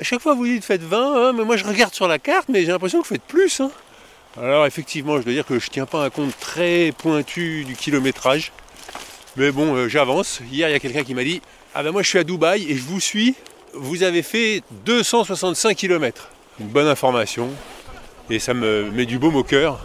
à 0.00 0.04
chaque 0.04 0.20
fois 0.20 0.34
vous 0.34 0.46
dites 0.46 0.64
faites 0.64 0.82
20, 0.82 0.98
hein, 0.98 1.32
mais 1.32 1.44
moi 1.44 1.56
je 1.56 1.64
regarde 1.64 1.94
sur 1.94 2.08
la 2.08 2.18
carte, 2.18 2.48
mais 2.48 2.62
j'ai 2.62 2.72
l'impression 2.72 3.00
que 3.00 3.08
vous 3.08 3.14
faites 3.14 3.22
plus. 3.22 3.62
Alors 4.36 4.66
effectivement, 4.66 5.18
je 5.18 5.22
dois 5.22 5.32
dire 5.32 5.46
que 5.46 5.58
je 5.58 5.66
ne 5.66 5.70
tiens 5.70 5.86
pas 5.86 6.04
un 6.04 6.10
compte 6.10 6.38
très 6.38 6.92
pointu 6.96 7.64
du 7.64 7.74
kilométrage. 7.74 8.52
Mais 9.36 9.50
bon, 9.50 9.74
euh, 9.74 9.88
j'avance. 9.88 10.40
Hier, 10.50 10.68
il 10.68 10.72
y 10.72 10.74
a 10.74 10.80
quelqu'un 10.80 11.04
qui 11.04 11.14
m'a 11.14 11.24
dit 11.24 11.42
Ah 11.74 11.82
ben 11.82 11.92
moi 11.92 12.02
je 12.02 12.08
suis 12.08 12.18
à 12.18 12.24
Dubaï 12.24 12.70
et 12.70 12.76
je 12.76 12.82
vous 12.82 13.00
suis 13.00 13.34
vous 13.76 14.02
avez 14.02 14.22
fait 14.22 14.62
265 14.84 15.76
km. 15.76 16.30
Une 16.60 16.68
bonne 16.68 16.86
information. 16.86 17.48
Et 18.30 18.38
ça 18.38 18.54
me 18.54 18.90
met 18.90 19.06
du 19.06 19.18
baume 19.18 19.36
au 19.36 19.44
cœur. 19.44 19.84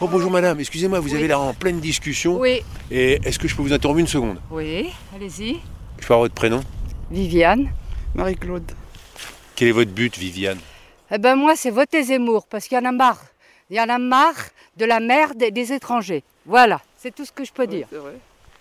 Oh, 0.00 0.06
bonjour 0.06 0.30
madame, 0.30 0.60
excusez-moi, 0.60 1.00
vous 1.00 1.14
avez 1.14 1.26
l'air 1.26 1.40
en 1.40 1.54
pleine 1.54 1.80
discussion. 1.80 2.38
Oui. 2.38 2.60
Et 2.90 3.18
est-ce 3.24 3.38
que 3.38 3.48
je 3.48 3.56
peux 3.56 3.62
vous 3.62 3.72
interrompre 3.72 4.00
une 4.00 4.06
seconde? 4.06 4.38
Oui, 4.50 4.90
allez-y. 5.14 5.60
Je 5.98 6.06
peux 6.06 6.14
avoir 6.14 6.20
votre 6.20 6.34
prénom 6.34 6.60
Viviane. 7.10 7.70
Marie-Claude. 8.14 8.72
Quel 9.62 9.68
est 9.68 9.72
votre 9.74 9.92
but, 9.92 10.18
Viviane 10.18 10.58
Eh 11.12 11.18
ben 11.18 11.36
moi, 11.36 11.54
c'est 11.54 11.70
voter 11.70 12.02
Zemmour, 12.02 12.48
parce 12.48 12.66
qu'il 12.66 12.76
y 12.76 12.80
en 12.80 12.84
a 12.84 12.90
marre. 12.90 13.22
Il 13.70 13.76
y 13.76 13.80
en 13.80 13.88
a 13.88 13.96
marre 13.98 14.34
de 14.76 14.84
la 14.84 14.98
merde 14.98 15.38
des 15.38 15.72
étrangers. 15.72 16.24
Voilà, 16.46 16.80
c'est 16.98 17.14
tout 17.14 17.24
ce 17.24 17.30
que 17.30 17.44
je 17.44 17.52
peux 17.52 17.68
dire. 17.68 17.86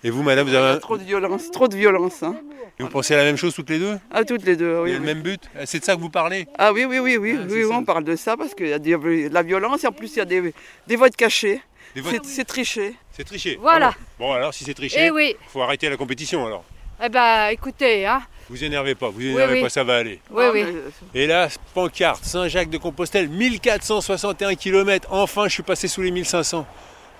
Et 0.03 0.11
vous, 0.11 0.21
madame, 0.21 0.45
vous, 0.45 0.53
Il 0.53 0.57
avez 0.57 0.79
trop 0.79 0.99
de 0.99 1.03
violence, 1.03 1.49
trop 1.49 1.67
de 1.67 1.75
violence. 1.75 2.21
hein. 2.21 2.35
vous 2.79 2.87
pensez 2.87 3.15
à 3.15 3.17
la 3.17 3.23
même 3.23 3.35
chose 3.35 3.55
toutes 3.55 3.71
les 3.71 3.79
deux 3.79 3.97
À 4.11 4.23
toutes 4.23 4.43
les 4.45 4.55
deux, 4.55 4.81
oui. 4.83 4.91
le 4.91 4.99
oui. 4.99 5.03
même 5.03 5.23
but 5.23 5.41
C'est 5.65 5.79
de 5.79 5.83
ça 5.85 5.95
que 5.95 6.01
vous 6.01 6.11
parlez 6.11 6.47
Ah 6.59 6.71
oui, 6.71 6.85
oui, 6.85 6.99
oui, 6.99 7.17
oui, 7.17 7.35
Ah, 7.35 7.45
oui, 7.49 7.65
on 7.65 7.83
parle 7.83 8.03
de 8.03 8.15
ça 8.15 8.37
parce 8.37 8.53
qu'il 8.53 8.67
y 8.67 8.73
a 8.73 8.77
de 8.77 9.29
la 9.33 9.41
violence 9.41 9.83
et 9.83 9.87
en 9.87 9.91
plus 9.91 10.11
il 10.13 10.17
y 10.19 10.21
a 10.21 10.25
des, 10.25 10.53
des 10.85 10.95
votes 10.97 11.15
cachés. 11.15 11.63
Des 11.95 12.01
votes- 12.01 12.19
C'est 12.25 12.35
c'est 12.35 12.45
triché. 12.45 12.93
C'est 13.11 13.23
triché. 13.23 13.57
Voilà. 13.59 13.95
Ah 13.95 13.99
bon. 14.19 14.27
Bon, 14.27 14.33
alors 14.33 14.53
si 14.53 14.65
c'est 14.65 14.75
triché, 14.75 14.97
Eh 15.07 15.09
oui. 15.09 15.35
faut 15.47 15.63
arrêter 15.63 15.89
la 15.89 15.97
compétition 15.97 16.45
alors. 16.45 16.63
Eh 17.03 17.09
ben, 17.09 17.47
écoutez, 17.47 18.05
hein. 18.05 18.21
Vous 18.51 18.65
énervez 18.65 18.95
pas, 18.95 19.09
vous 19.09 19.21
énervez 19.25 19.53
oui. 19.55 19.61
pas, 19.61 19.69
ça 19.69 19.85
va 19.85 19.95
aller. 19.95 20.19
Oui, 20.29 20.43
oui. 20.51 20.65
mais, 21.13 21.21
Et 21.21 21.25
là, 21.25 21.47
pancarte, 21.73 22.25
Saint-Jacques-de-Compostelle, 22.25 23.29
1461 23.29 24.55
km. 24.55 25.07
Enfin, 25.09 25.45
je 25.47 25.53
suis 25.53 25.63
passé 25.63 25.87
sous 25.87 26.01
les 26.01 26.11
1500. 26.11 26.67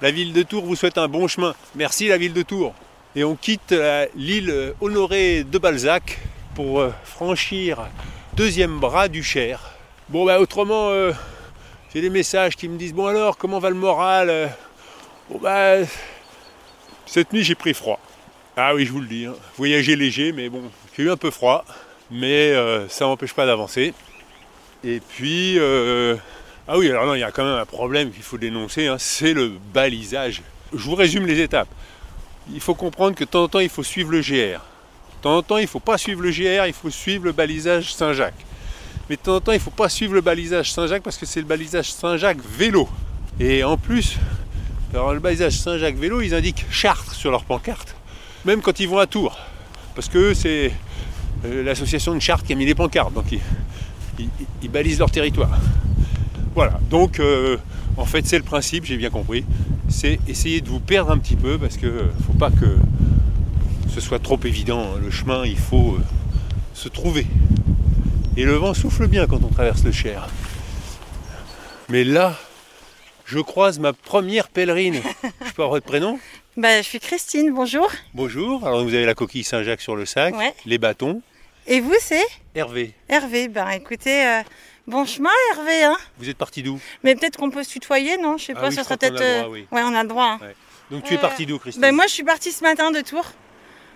La 0.02 0.12
ville 0.12 0.34
de 0.34 0.44
Tours 0.44 0.66
vous 0.66 0.76
souhaite 0.76 0.98
un 0.98 1.08
bon 1.08 1.30
chemin. 1.30 1.56
Merci 1.76 2.10
la 2.10 2.18
ville 2.18 2.34
de 2.34 2.42
Tours. 2.42 2.74
Et 3.16 3.24
on 3.24 3.36
quitte 3.36 3.72
euh, 3.72 4.06
l'île 4.14 4.50
euh, 4.50 4.74
Honoré 4.82 5.46
de 5.46 5.58
Balzac 5.58 6.20
pour 6.54 6.82
euh, 6.82 6.92
franchir 7.06 7.80
deuxième 8.34 8.80
bras 8.80 9.08
du 9.08 9.24
Cher. 9.24 9.62
Bon, 10.10 10.26
bah 10.26 10.40
autrement, 10.42 10.90
euh, 10.90 11.14
j'ai 11.94 12.02
des 12.02 12.10
messages 12.10 12.58
qui 12.58 12.68
me 12.68 12.78
disent 12.78 12.94
Bon, 12.94 13.06
alors, 13.08 13.38
comment 13.38 13.60
va 13.60 13.70
le 13.70 13.76
moral 13.76 14.30
Euh, 14.30 14.48
Bon, 15.30 15.40
bah, 15.42 15.76
cette 17.06 17.32
nuit, 17.32 17.44
j'ai 17.44 17.56
pris 17.56 17.74
froid. 17.74 18.00
Ah 18.58 18.76
oui, 18.76 18.86
je 18.86 18.92
vous 18.92 19.00
le 19.00 19.08
dis, 19.08 19.26
hein. 19.26 19.34
voyager 19.58 19.96
léger, 19.96 20.34
mais 20.34 20.50
bon, 20.50 20.64
j'ai 20.96 21.04
eu 21.04 21.12
un 21.12 21.18
peu 21.18 21.32
froid, 21.32 21.66
mais 22.10 22.52
euh, 22.52 22.88
ça 22.90 23.06
m'empêche 23.06 23.34
pas 23.34 23.46
d'avancer. 23.46 23.94
Et 24.84 25.00
puis, 25.00 25.58
euh, 25.58 26.16
ah 26.68 26.78
oui, 26.78 26.90
alors 26.90 27.06
non, 27.06 27.16
il 27.16 27.20
y 27.20 27.24
a 27.24 27.32
quand 27.32 27.44
même 27.44 27.54
un 27.54 27.66
problème 27.66 28.12
qu'il 28.12 28.24
faut 28.24 28.38
dénoncer, 28.38 28.88
hein, 28.88 28.98
c'est 29.00 29.34
le 29.34 29.54
balisage. 29.74 30.42
Je 30.74 30.84
vous 30.84 30.96
résume 30.96 31.26
les 31.26 31.40
étapes. 31.40 31.70
Il 32.52 32.60
faut 32.60 32.76
comprendre 32.76 33.16
que 33.16 33.24
de 33.24 33.30
temps 33.30 33.44
en 33.44 33.48
temps, 33.48 33.60
il 33.60 33.70
faut 33.70 33.84
suivre 33.84 34.12
le 34.12 34.22
GR. 34.22 34.60
De 34.60 35.22
temps 35.22 35.38
en 35.38 35.44
temps, 35.44 35.58
il 35.58 35.64
ne 35.64 35.68
faut 35.68 35.80
pas 35.80 35.98
suivre 35.98 36.22
le 36.22 36.32
GR, 36.32 36.66
il 36.66 36.74
faut 36.74 36.90
suivre 36.90 37.26
le 37.26 37.32
balisage 37.32 37.94
Saint-Jacques. 37.94 38.46
Mais 39.10 39.16
de 39.16 39.22
temps 39.22 39.36
en 39.36 39.42
temps, 39.42 39.52
il 39.52 39.58
ne 39.58 39.62
faut 39.62 39.70
pas 39.70 39.90
suivre 39.90 40.14
le 40.14 40.22
balisage 40.22 40.72
Saint-Jacques 40.72 41.04
parce 41.04 41.18
que 41.18 41.26
c'est 41.26 41.40
le 41.40 41.46
balisage 41.46 41.92
Saint-Jacques 41.92 42.40
vélo. 42.44 42.90
Et 43.40 43.64
en 43.64 43.78
plus, 43.78 44.18
alors 44.94 45.14
le 45.14 45.20
balisage 45.20 45.54
Saint-Jacques 45.54 45.96
vélo, 45.96 46.22
ils 46.22 46.34
indiquent 46.34 46.66
Chartres 46.72 47.14
sur 47.14 47.32
leur 47.32 47.44
pancarte, 47.44 47.96
même 48.46 48.62
quand 48.62 48.80
ils 48.80 48.90
vont 48.90 48.98
à 48.98 49.08
Tours. 49.08 49.38
Parce 49.96 50.08
que 50.08 50.34
c'est 50.34 50.72
euh, 51.46 51.64
l'association 51.64 52.14
de 52.14 52.20
Chartres 52.20 52.46
qui 52.46 52.54
a 52.54 52.56
mis 52.56 52.66
les 52.66 52.76
pancartes, 52.76 53.14
donc 53.14 53.32
ils, 53.32 53.40
ils- 54.20 54.30
ils 54.64 54.70
balisent 54.70 55.00
leur 55.00 55.12
territoire. 55.12 55.58
Voilà, 56.56 56.80
donc 56.90 57.20
euh, 57.20 57.58
en 57.98 58.06
fait 58.06 58.26
c'est 58.26 58.38
le 58.38 58.44
principe, 58.44 58.86
j'ai 58.86 58.98
bien 58.98 59.10
compris, 59.10 59.46
c'est 59.90 60.20
essayer 60.28 60.62
de 60.62 60.70
vous 60.70 60.80
perdre 60.80 61.12
un 61.12 61.18
petit 61.18 61.36
peu 61.36 61.58
parce 61.58 61.78
que 61.78 61.88
euh, 61.88 62.04
faut 62.26 62.34
pas 62.34 62.50
que 62.52 62.78
ce 63.94 64.00
soit 64.02 64.20
trop 64.20 64.40
évident. 64.46 64.82
hein. 64.96 65.00
Le 65.04 65.12
chemin, 65.12 65.46
il 65.46 65.58
faut 65.58 65.96
euh, 66.00 66.04
se 66.74 66.88
trouver. 66.90 67.28
Et 68.38 68.46
le 68.46 68.54
vent 68.54 68.74
souffle 68.74 69.08
bien 69.08 69.28
quand 69.28 69.44
on 69.44 69.50
traverse 69.50 69.84
le 69.84 69.92
Cher. 69.92 70.28
Mais 71.90 72.06
là, 72.06 72.38
je 73.26 73.40
croise 73.40 73.80
ma 73.80 73.92
première 73.92 74.48
pèlerine. 74.48 74.96
Je 75.24 75.52
peux 75.54 75.64
avoir 75.64 75.72
votre 75.72 75.86
prénom? 75.86 76.18
Bah, 76.58 76.78
je 76.82 76.88
suis 76.88 77.00
Christine, 77.00 77.52
bonjour. 77.54 77.90
Bonjour. 78.14 78.66
Alors 78.68 78.84
vous 78.84 78.94
avez 78.94 79.06
la 79.06 79.14
coquille 79.16 79.44
Saint-Jacques 79.44 79.82
sur 79.82 79.96
le 79.96 80.06
sac, 80.06 80.36
Ouais. 80.38 80.54
les 80.66 80.78
bâtons. 80.78 81.22
Et 81.68 81.80
vous, 81.80 81.94
c'est 82.00 82.26
Hervé, 82.56 82.94
Hervé. 83.08 83.48
Ben 83.48 83.70
écoutez, 83.70 84.26
euh, 84.26 84.42
bon 84.88 85.06
chemin 85.06 85.30
Hervé, 85.52 85.84
hein. 85.84 85.98
vous 86.18 86.28
êtes 86.30 86.38
parti 86.38 86.62
d'où? 86.64 86.80
Mais 87.04 87.16
peut-être 87.16 87.38
qu'on 87.38 87.52
peut 87.52 87.64
se 87.64 87.70
tutoyer, 87.72 88.18
non? 88.18 88.38
Je 88.38 88.46
sais 88.46 88.54
Ah 88.56 88.62
pas, 88.62 88.68
oui, 88.70 88.76
ça 88.76 88.84
sera 88.84 88.98
peut-être. 88.98 89.22
euh, 89.22 89.48
oui. 89.48 89.66
Ouais, 89.72 89.82
on 89.84 89.94
a 89.96 90.04
le 90.04 90.10
droit. 90.10 90.26
hein. 90.26 90.40
Ouais. 90.42 90.56
Donc 90.90 91.04
tu 91.06 91.14
es 91.14 91.18
Euh, 91.18 91.22
parti 91.22 91.46
d'où, 91.46 91.58
Christine? 91.58 91.82
Ben 91.82 91.96
moi, 91.96 92.06
je 92.08 92.14
suis 92.14 92.24
partie 92.24 92.52
ce 92.52 92.64
matin 92.64 92.92
de 92.92 93.00
Tours. 93.02 93.32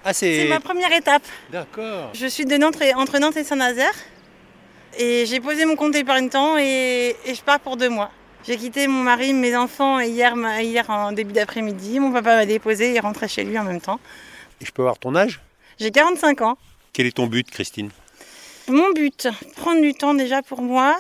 Ah, 0.05 0.13
C'est 0.13 0.43
c'est. 0.43 0.47
ma 0.47 0.59
première 0.62 0.93
étape. 0.93 1.24
D'accord. 1.51 2.12
Je 2.13 2.27
suis 2.27 2.45
de 2.45 2.55
Nantes 2.55 2.79
et- 2.81 2.93
entre 2.93 3.17
Nantes 3.19 3.35
et 3.38 3.43
Saint-Nazaire. 3.43 3.93
Et 4.97 5.25
j'ai 5.25 5.41
posé 5.41 5.65
mon 5.65 5.75
compte 5.75 5.95
épargne 5.95 6.29
temps 6.29 6.57
et, 6.57 7.15
et 7.25 7.35
je 7.35 7.41
pars 7.41 7.59
pour 7.59 7.75
deux 7.75 7.89
mois. 7.89 8.12
J'ai 8.47 8.57
quitté 8.57 8.87
mon 8.87 9.01
mari, 9.01 9.33
mes 9.33 9.55
enfants 9.55 9.99
hier, 9.99 10.35
hier 10.61 10.87
en 10.91 11.11
début 11.11 11.33
d'après-midi. 11.33 11.99
Mon 11.99 12.11
papa 12.11 12.35
m'a 12.35 12.45
déposé 12.45 12.93
et 12.93 12.99
rentrait 12.99 13.27
chez 13.27 13.43
lui 13.43 13.57
en 13.57 13.63
même 13.63 13.81
temps. 13.81 13.99
Et 14.61 14.65
je 14.65 14.71
peux 14.71 14.83
avoir 14.83 14.99
ton 14.99 15.15
âge? 15.15 15.41
J'ai 15.79 15.89
45 15.89 16.41
ans. 16.41 16.57
Quel 16.93 17.07
est 17.07 17.15
ton 17.15 17.25
but, 17.25 17.49
Christine? 17.49 17.89
Mon 18.67 18.91
but, 18.91 19.27
prendre 19.55 19.81
du 19.81 19.95
temps 19.95 20.13
déjà 20.13 20.43
pour 20.43 20.61
moi. 20.61 20.95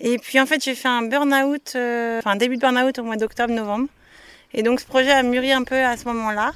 Et 0.00 0.18
puis 0.18 0.40
en 0.40 0.46
fait, 0.46 0.62
j'ai 0.64 0.74
fait 0.74 0.88
un 0.88 1.02
burn-out, 1.02 1.74
euh, 1.76 2.18
enfin 2.18 2.32
un 2.32 2.36
début 2.36 2.56
de 2.56 2.60
burn-out 2.60 2.98
au 2.98 3.04
mois 3.04 3.16
d'octobre-novembre. 3.16 3.86
Et 4.52 4.64
donc 4.64 4.80
ce 4.80 4.86
projet 4.86 5.12
a 5.12 5.22
mûri 5.22 5.52
un 5.52 5.62
peu 5.62 5.76
à 5.76 5.96
ce 5.96 6.06
moment-là. 6.06 6.52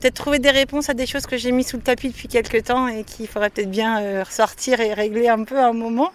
Peut-être 0.00 0.14
trouver 0.14 0.38
des 0.38 0.50
réponses 0.50 0.88
à 0.88 0.94
des 0.94 1.06
choses 1.06 1.26
que 1.26 1.36
j'ai 1.36 1.52
mis 1.52 1.64
sous 1.64 1.76
le 1.76 1.82
tapis 1.82 2.08
depuis 2.08 2.28
quelques 2.28 2.64
temps 2.64 2.88
et 2.88 3.04
qu'il 3.04 3.26
faudrait 3.26 3.50
peut-être 3.50 3.70
bien 3.70 4.00
euh, 4.00 4.22
ressortir 4.22 4.80
et 4.80 4.94
régler 4.94 5.28
un 5.28 5.44
peu 5.44 5.58
à 5.58 5.66
un 5.66 5.72
moment. 5.74 6.12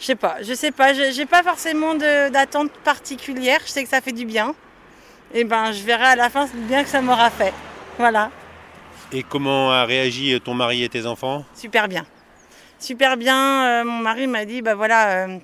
Je 0.00 0.04
sais 0.04 0.14
pas, 0.14 0.36
je 0.42 0.54
sais 0.54 0.70
pas, 0.70 0.92
j'ai 0.92 1.26
pas 1.26 1.42
forcément 1.42 1.94
d'attente 1.94 2.70
particulière, 2.84 3.60
je 3.64 3.70
sais 3.70 3.82
que 3.82 3.88
ça 3.88 4.00
fait 4.00 4.12
du 4.12 4.24
bien. 4.24 4.54
Et 5.34 5.44
ben 5.44 5.72
je 5.72 5.82
verrai 5.82 6.06
à 6.06 6.16
la 6.16 6.30
fin 6.30 6.46
le 6.46 6.60
bien 6.60 6.82
que 6.82 6.88
ça 6.88 7.02
m'aura 7.02 7.30
fait. 7.30 7.52
Voilà. 7.98 8.30
Et 9.12 9.22
comment 9.22 9.72
a 9.72 9.84
réagi 9.84 10.40
ton 10.42 10.54
mari 10.54 10.84
et 10.84 10.88
tes 10.88 11.06
enfants? 11.06 11.44
Super 11.54 11.88
bien. 11.88 12.06
Super 12.78 13.16
bien. 13.16 13.64
Euh, 13.64 13.84
mon 13.84 13.98
mari 13.98 14.26
m'a 14.26 14.44
dit, 14.44 14.62
bah 14.62 14.74
voilà, 14.74 15.26
euh, 15.26 15.38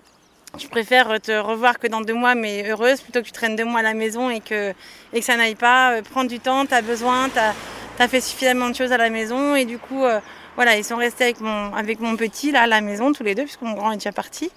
je 0.58 0.68
préfère 0.68 1.20
te 1.20 1.32
revoir 1.32 1.78
que 1.78 1.86
dans 1.86 2.00
deux 2.00 2.14
mois, 2.14 2.34
mais 2.34 2.68
heureuse, 2.68 3.00
plutôt 3.00 3.20
que 3.20 3.26
tu 3.26 3.32
traînes 3.32 3.56
deux 3.56 3.64
mois 3.64 3.80
à 3.80 3.82
la 3.82 3.94
maison 3.94 4.30
et 4.30 4.40
que, 4.40 4.72
et 5.12 5.18
que 5.18 5.24
ça 5.24 5.36
n'aille 5.36 5.56
pas. 5.56 5.94
Euh, 5.94 6.02
prends 6.08 6.24
du 6.24 6.38
temps, 6.38 6.64
tu 6.64 6.74
as 6.74 6.82
besoin, 6.82 7.28
tu 7.28 7.38
as, 7.38 8.08
fait 8.08 8.20
suffisamment 8.20 8.70
de 8.70 8.76
choses 8.76 8.92
à 8.92 8.96
la 8.96 9.10
maison. 9.10 9.56
Et 9.56 9.64
du 9.64 9.78
coup, 9.78 10.04
euh, 10.04 10.20
voilà, 10.56 10.76
ils 10.76 10.84
sont 10.84 10.96
restés 10.96 11.24
avec 11.24 11.40
mon, 11.40 11.74
avec 11.74 12.00
mon 12.00 12.16
petit 12.16 12.52
là 12.52 12.62
à 12.62 12.66
la 12.66 12.80
maison, 12.80 13.12
tous 13.12 13.22
les 13.22 13.34
deux, 13.34 13.44
puisque 13.44 13.62
mon 13.62 13.74
grand 13.74 13.92
est 13.92 13.96
déjà 13.96 14.12
parti. 14.12 14.50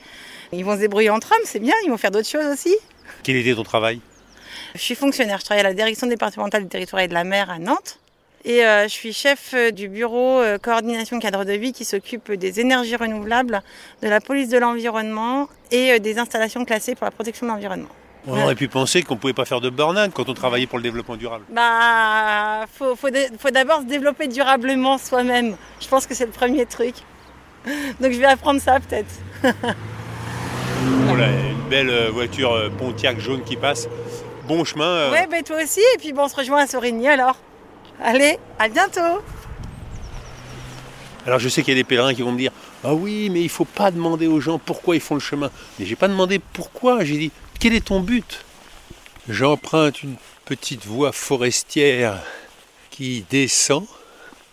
Ils 0.53 0.63
vont 0.63 0.75
se 0.75 0.79
débrouiller 0.79 1.09
entre 1.09 1.31
hommes, 1.33 1.45
c'est 1.45 1.59
bien, 1.59 1.73
ils 1.83 1.89
vont 1.89 1.97
faire 1.97 2.11
d'autres 2.11 2.29
choses 2.29 2.45
aussi. 2.45 2.75
Quel 3.23 3.35
était 3.35 3.55
ton 3.55 3.63
travail? 3.63 3.99
Je 4.75 4.79
suis 4.79 4.95
fonctionnaire, 4.95 5.39
je 5.39 5.45
travaille 5.45 5.65
à 5.65 5.69
la 5.69 5.73
direction 5.73 6.07
départementale 6.07 6.63
du 6.63 6.69
territoire 6.69 7.01
et 7.01 7.07
de 7.07 7.13
la 7.13 7.23
mer 7.23 7.49
à 7.49 7.59
Nantes. 7.59 7.99
Et 8.45 8.63
euh, 8.63 8.83
je 8.83 8.93
suis 8.93 9.11
chef 9.11 9.53
euh, 9.53 9.71
du 9.71 9.89
bureau 9.89 10.39
euh, 10.39 10.57
coordination 10.57 11.19
cadre 11.19 11.43
de 11.43 11.53
vie 11.53 11.73
qui 11.73 11.83
s'occupe 11.83 12.31
des 12.31 12.59
énergies 12.61 12.95
renouvelables, 12.95 13.61
de 14.01 14.07
la 14.07 14.21
police 14.21 14.47
de 14.47 14.57
l'environnement 14.57 15.49
et 15.71 15.93
euh, 15.93 15.99
des 15.99 16.17
installations 16.17 16.63
classées 16.63 16.95
pour 16.95 17.05
la 17.05 17.11
protection 17.11 17.45
de 17.45 17.51
l'environnement. 17.51 17.89
On 18.29 18.41
aurait 18.41 18.55
pu 18.55 18.67
penser 18.67 19.03
qu'on 19.03 19.13
ne 19.15 19.19
pouvait 19.19 19.33
pas 19.33 19.45
faire 19.45 19.61
de 19.61 19.69
burn-out 19.69 20.11
quand 20.13 20.27
on 20.27 20.33
travaillait 20.33 20.67
pour 20.67 20.77
le 20.77 20.83
développement 20.83 21.15
durable. 21.15 21.45
Bah, 21.49 22.65
faut, 22.73 22.95
faut, 22.97 23.09
d'abord 23.51 23.79
se 23.81 23.85
développer 23.85 24.27
durablement 24.27 24.97
soi-même. 24.97 25.55
Je 25.79 25.87
pense 25.87 26.05
que 26.05 26.13
c'est 26.13 26.25
le 26.25 26.31
premier 26.31 26.65
truc. 26.65 26.95
Donc 28.01 28.11
je 28.11 28.19
vais 28.19 28.25
apprendre 28.25 28.61
ça 28.61 28.79
peut-être. 28.79 29.09
Oh 31.11 31.15
là, 31.15 31.27
une 31.29 31.69
belle 31.69 31.89
euh, 31.89 32.11
voiture 32.11 32.53
euh, 32.53 32.69
Pontiac 32.69 33.19
jaune 33.19 33.43
qui 33.43 33.55
passe. 33.57 33.89
Bon 34.47 34.63
chemin. 34.63 34.85
euh, 34.85 35.11
Ouais, 35.11 35.27
bah 35.27 35.41
toi 35.43 35.57
aussi. 35.61 35.79
Et 35.79 35.97
puis 35.97 36.13
bon, 36.13 36.23
on 36.23 36.27
se 36.27 36.35
rejoint 36.35 36.59
à 36.63 36.67
Sorigny 36.67 37.07
alors. 37.07 37.35
Allez, 38.01 38.37
à 38.59 38.69
bientôt. 38.69 39.21
Alors 41.25 41.39
je 41.39 41.49
sais 41.49 41.61
qu'il 41.63 41.73
y 41.73 41.77
a 41.77 41.79
des 41.79 41.83
pèlerins 41.83 42.13
qui 42.13 42.21
vont 42.21 42.31
me 42.31 42.37
dire 42.37 42.51
Ah 42.83 42.93
oui, 42.93 43.29
mais 43.29 43.41
il 43.41 43.49
faut 43.49 43.65
pas 43.65 43.91
demander 43.91 44.27
aux 44.27 44.39
gens 44.39 44.59
pourquoi 44.59 44.95
ils 44.95 45.01
font 45.01 45.15
le 45.15 45.19
chemin. 45.19 45.49
Mais 45.79 45.85
j'ai 45.85 45.95
pas 45.95 46.07
demandé 46.07 46.39
pourquoi, 46.53 47.03
j'ai 47.03 47.17
dit 47.17 47.31
quel 47.59 47.73
est 47.73 47.85
ton 47.85 47.99
but? 47.99 48.45
J'emprunte 49.29 50.03
une 50.03 50.15
petite 50.45 50.85
voie 50.85 51.11
forestière 51.11 52.21
qui 52.89 53.25
descend. 53.29 53.85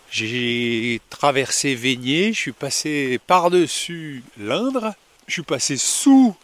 J'ai 0.09 1.01
traversé 1.09 1.75
Vénier, 1.75 2.33
je 2.33 2.39
suis 2.39 2.51
passé 2.51 3.19
par-dessus 3.27 4.23
l'Indre, 4.37 4.93
je 5.27 5.33
suis 5.33 5.43
passé 5.43 5.77
sous 5.77 6.35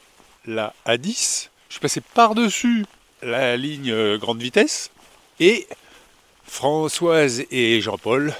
la 0.46 0.74
A10, 0.86 1.50
je 1.70 1.74
suis 1.74 1.80
passé 1.80 2.02
par-dessus 2.02 2.86
la 3.22 3.56
ligne 3.56 4.18
grande 4.18 4.42
vitesse 4.42 4.92
et 5.40 5.68
Françoise 6.46 7.44
et 7.52 7.80
Jean-Paul 7.82 8.34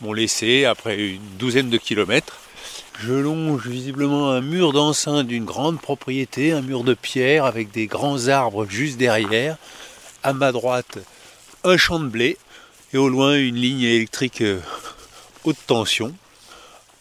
m'ont 0.00 0.12
laissé 0.12 0.64
après 0.64 0.98
une 0.98 1.36
douzaine 1.38 1.68
de 1.68 1.76
kilomètres. 1.76 2.40
Je 2.98 3.14
longe 3.14 3.66
visiblement 3.66 4.30
un 4.30 4.40
mur 4.40 4.72
d'enceinte 4.72 5.26
d'une 5.26 5.44
grande 5.44 5.80
propriété, 5.80 6.52
un 6.52 6.60
mur 6.60 6.84
de 6.84 6.94
pierre 6.94 7.44
avec 7.44 7.70
des 7.70 7.86
grands 7.86 8.28
arbres 8.28 8.66
juste 8.68 8.98
derrière. 8.98 9.56
À 10.22 10.32
ma 10.32 10.52
droite, 10.52 10.98
un 11.64 11.76
champ 11.76 11.98
de 11.98 12.08
blé 12.08 12.36
et 12.92 12.98
au 12.98 13.08
loin 13.08 13.36
une 13.36 13.56
ligne 13.56 13.82
électrique 13.82 14.42
euh, 14.42 14.60
haute 15.44 15.56
tension. 15.66 16.14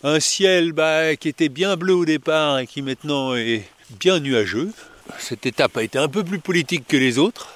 Un 0.04 0.22
ciel 0.22 0.72
bah, 0.72 1.16
qui 1.18 1.28
était 1.28 1.50
bien 1.50 1.76
bleu 1.76 1.94
au 1.96 2.06
départ 2.06 2.60
et 2.60 2.68
qui 2.68 2.82
maintenant 2.82 3.36
est 3.36 3.64
bien 4.00 4.20
nuageux. 4.20 4.72
Cette 5.18 5.46
étape 5.46 5.76
a 5.76 5.84
été 5.84 5.98
un 5.98 6.08
peu 6.08 6.24
plus 6.24 6.40
politique 6.40 6.88
que 6.88 6.96
les 6.96 7.18
autres. 7.18 7.50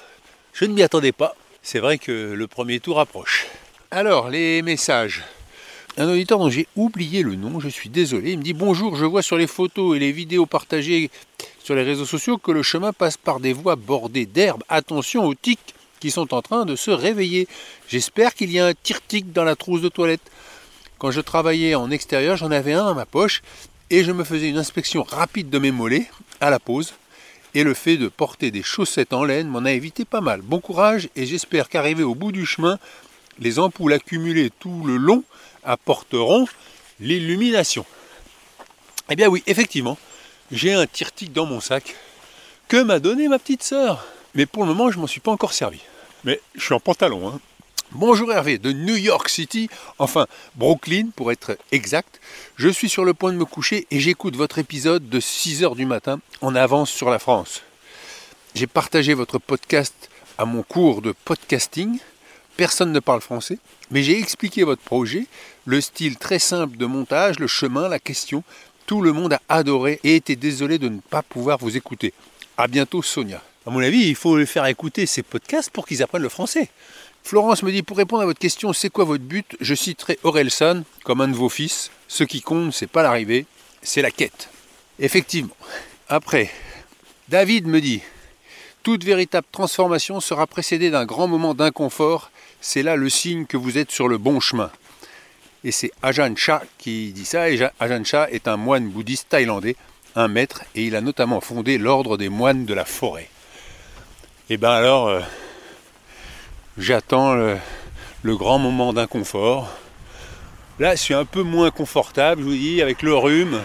Je 0.52 0.66
ne 0.66 0.74
m'y 0.74 0.82
attendais 0.82 1.12
pas. 1.12 1.34
C'est 1.62 1.78
vrai 1.78 1.96
que 1.96 2.34
le 2.34 2.46
premier 2.46 2.80
tour 2.80 3.00
approche. 3.00 3.46
Alors, 3.90 4.28
les 4.28 4.60
messages. 4.60 5.22
Un 5.96 6.08
auditeur 6.08 6.40
dont 6.40 6.50
j'ai 6.50 6.66
oublié 6.74 7.22
le 7.22 7.36
nom, 7.36 7.60
je 7.60 7.68
suis 7.68 7.88
désolé, 7.88 8.32
il 8.32 8.38
me 8.38 8.42
dit 8.42 8.52
Bonjour, 8.52 8.96
je 8.96 9.04
vois 9.04 9.22
sur 9.22 9.36
les 9.36 9.46
photos 9.46 9.94
et 9.94 10.00
les 10.00 10.10
vidéos 10.10 10.44
partagées 10.44 11.08
sur 11.62 11.76
les 11.76 11.84
réseaux 11.84 12.04
sociaux 12.04 12.36
que 12.36 12.50
le 12.50 12.64
chemin 12.64 12.92
passe 12.92 13.16
par 13.16 13.38
des 13.38 13.52
voies 13.52 13.76
bordées 13.76 14.26
d'herbes. 14.26 14.64
Attention 14.68 15.24
aux 15.24 15.36
tiques 15.36 15.72
qui 16.00 16.10
sont 16.10 16.34
en 16.34 16.42
train 16.42 16.64
de 16.64 16.74
se 16.74 16.90
réveiller. 16.90 17.46
J'espère 17.88 18.34
qu'il 18.34 18.50
y 18.50 18.58
a 18.58 18.66
un 18.66 18.74
tirtique 18.74 19.32
dans 19.32 19.44
la 19.44 19.54
trousse 19.54 19.82
de 19.82 19.88
toilette. 19.88 20.32
Quand 20.98 21.12
je 21.12 21.20
travaillais 21.20 21.76
en 21.76 21.92
extérieur, 21.92 22.36
j'en 22.36 22.50
avais 22.50 22.72
un 22.72 22.86
dans 22.86 22.94
ma 22.96 23.06
poche 23.06 23.42
et 23.88 24.02
je 24.02 24.10
me 24.10 24.24
faisais 24.24 24.48
une 24.48 24.58
inspection 24.58 25.04
rapide 25.04 25.48
de 25.48 25.60
mes 25.60 25.70
mollets 25.70 26.10
à 26.40 26.50
la 26.50 26.58
pause. 26.58 26.94
Et 27.54 27.62
le 27.62 27.72
fait 27.72 27.98
de 27.98 28.08
porter 28.08 28.50
des 28.50 28.64
chaussettes 28.64 29.12
en 29.12 29.22
laine 29.22 29.46
m'en 29.46 29.64
a 29.64 29.70
évité 29.70 30.04
pas 30.04 30.20
mal. 30.20 30.42
Bon 30.42 30.58
courage 30.58 31.08
et 31.14 31.24
j'espère 31.24 31.68
qu'arrivé 31.68 32.02
au 32.02 32.16
bout 32.16 32.32
du 32.32 32.46
chemin, 32.46 32.80
les 33.38 33.60
ampoules 33.60 33.92
accumulées 33.92 34.50
tout 34.58 34.82
le 34.84 34.96
long 34.96 35.22
apporteront 35.64 36.46
l'illumination. 37.00 37.84
Eh 39.10 39.16
bien 39.16 39.28
oui, 39.28 39.42
effectivement, 39.46 39.98
j'ai 40.50 40.72
un 40.72 40.86
tirtique 40.86 41.32
dans 41.32 41.46
mon 41.46 41.60
sac 41.60 41.94
que 42.68 42.82
m'a 42.82 42.98
donné 42.98 43.28
ma 43.28 43.38
petite 43.38 43.62
sœur. 43.62 44.04
Mais 44.34 44.46
pour 44.46 44.64
le 44.64 44.68
moment, 44.68 44.90
je 44.90 44.98
m'en 44.98 45.06
suis 45.06 45.20
pas 45.20 45.30
encore 45.30 45.52
servi. 45.52 45.80
Mais 46.24 46.40
je 46.54 46.64
suis 46.64 46.74
en 46.74 46.80
pantalon. 46.80 47.28
Hein. 47.28 47.40
Bonjour 47.92 48.32
Hervé 48.32 48.58
de 48.58 48.72
New 48.72 48.96
York 48.96 49.28
City, 49.28 49.68
enfin 49.98 50.26
Brooklyn 50.56 51.10
pour 51.14 51.30
être 51.30 51.56
exact. 51.70 52.20
Je 52.56 52.68
suis 52.68 52.88
sur 52.88 53.04
le 53.04 53.14
point 53.14 53.32
de 53.32 53.38
me 53.38 53.44
coucher 53.44 53.86
et 53.90 54.00
j'écoute 54.00 54.34
votre 54.34 54.58
épisode 54.58 55.08
de 55.08 55.20
6h 55.20 55.76
du 55.76 55.86
matin 55.86 56.18
en 56.40 56.56
avance 56.56 56.90
sur 56.90 57.10
la 57.10 57.20
France. 57.20 57.62
J'ai 58.54 58.66
partagé 58.66 59.14
votre 59.14 59.38
podcast 59.38 59.94
à 60.38 60.44
mon 60.44 60.62
cours 60.62 61.02
de 61.02 61.14
podcasting. 61.24 61.98
Personne 62.56 62.92
ne 62.92 63.00
parle 63.00 63.20
français, 63.20 63.58
mais 63.90 64.02
j'ai 64.02 64.18
expliqué 64.18 64.62
votre 64.62 64.82
projet, 64.82 65.26
le 65.64 65.80
style 65.80 66.16
très 66.16 66.38
simple 66.38 66.76
de 66.76 66.86
montage, 66.86 67.40
le 67.40 67.48
chemin, 67.48 67.88
la 67.88 67.98
question. 67.98 68.44
Tout 68.86 69.00
le 69.00 69.12
monde 69.12 69.32
a 69.32 69.40
adoré 69.48 69.98
et 70.04 70.14
était 70.14 70.36
désolé 70.36 70.78
de 70.78 70.88
ne 70.88 71.00
pas 71.00 71.22
pouvoir 71.22 71.58
vous 71.58 71.76
écouter. 71.76 72.12
À 72.56 72.68
bientôt 72.68 73.02
Sonia. 73.02 73.42
À 73.66 73.70
mon 73.70 73.80
avis, 73.80 74.06
il 74.06 74.14
faut 74.14 74.36
les 74.36 74.46
faire 74.46 74.66
écouter 74.66 75.06
ces 75.06 75.22
podcasts 75.22 75.70
pour 75.70 75.86
qu'ils 75.86 76.02
apprennent 76.02 76.22
le 76.22 76.28
français. 76.28 76.68
Florence 77.24 77.62
me 77.62 77.72
dit 77.72 77.82
pour 77.82 77.96
répondre 77.96 78.22
à 78.22 78.26
votre 78.26 78.38
question, 78.38 78.72
c'est 78.72 78.90
quoi 78.90 79.04
votre 79.04 79.24
but? 79.24 79.56
Je 79.60 79.74
citerai 79.74 80.18
Orelsan 80.22 80.82
comme 81.02 81.22
un 81.22 81.28
de 81.28 81.34
vos 81.34 81.48
fils. 81.48 81.90
Ce 82.06 82.22
qui 82.22 82.42
compte, 82.42 82.72
c'est 82.72 82.86
pas 82.86 83.02
l'arrivée, 83.02 83.46
c'est 83.82 84.02
la 84.02 84.10
quête. 84.10 84.50
Effectivement. 85.00 85.56
Après, 86.08 86.50
David 87.30 87.66
me 87.66 87.80
dit 87.80 88.02
toute 88.84 89.02
véritable 89.02 89.46
transformation 89.50 90.20
sera 90.20 90.46
précédée 90.46 90.90
d'un 90.90 91.06
grand 91.06 91.26
moment 91.26 91.54
d'inconfort. 91.54 92.30
C'est 92.66 92.82
là 92.82 92.96
le 92.96 93.10
signe 93.10 93.44
que 93.44 93.58
vous 93.58 93.76
êtes 93.76 93.90
sur 93.90 94.08
le 94.08 94.16
bon 94.16 94.40
chemin. 94.40 94.70
Et 95.64 95.70
c'est 95.70 95.92
Ajahn 96.02 96.34
Chah 96.34 96.62
qui 96.78 97.12
dit 97.12 97.26
ça. 97.26 97.50
Et 97.50 97.60
Ajahn 97.78 98.06
Chah 98.06 98.30
est 98.30 98.48
un 98.48 98.56
moine 98.56 98.88
bouddhiste 98.88 99.28
thaïlandais, 99.28 99.76
un 100.16 100.28
maître, 100.28 100.62
et 100.74 100.84
il 100.84 100.96
a 100.96 101.02
notamment 101.02 101.42
fondé 101.42 101.76
l'ordre 101.76 102.16
des 102.16 102.30
moines 102.30 102.64
de 102.64 102.72
la 102.72 102.86
forêt. 102.86 103.28
Et 104.48 104.56
ben 104.56 104.70
alors, 104.70 105.08
euh, 105.08 105.20
j'attends 106.78 107.34
le, 107.34 107.58
grand 108.24 108.58
moment 108.58 108.94
d'inconfort. 108.94 109.70
Là, 110.78 110.94
je 110.94 111.02
suis 111.02 111.14
un 111.14 111.26
peu 111.26 111.42
moins 111.42 111.70
confortable, 111.70 112.40
je 112.40 112.46
vous 112.46 112.54
dis, 112.54 112.80
avec 112.80 113.02
le 113.02 113.14
rhume. 113.14 113.60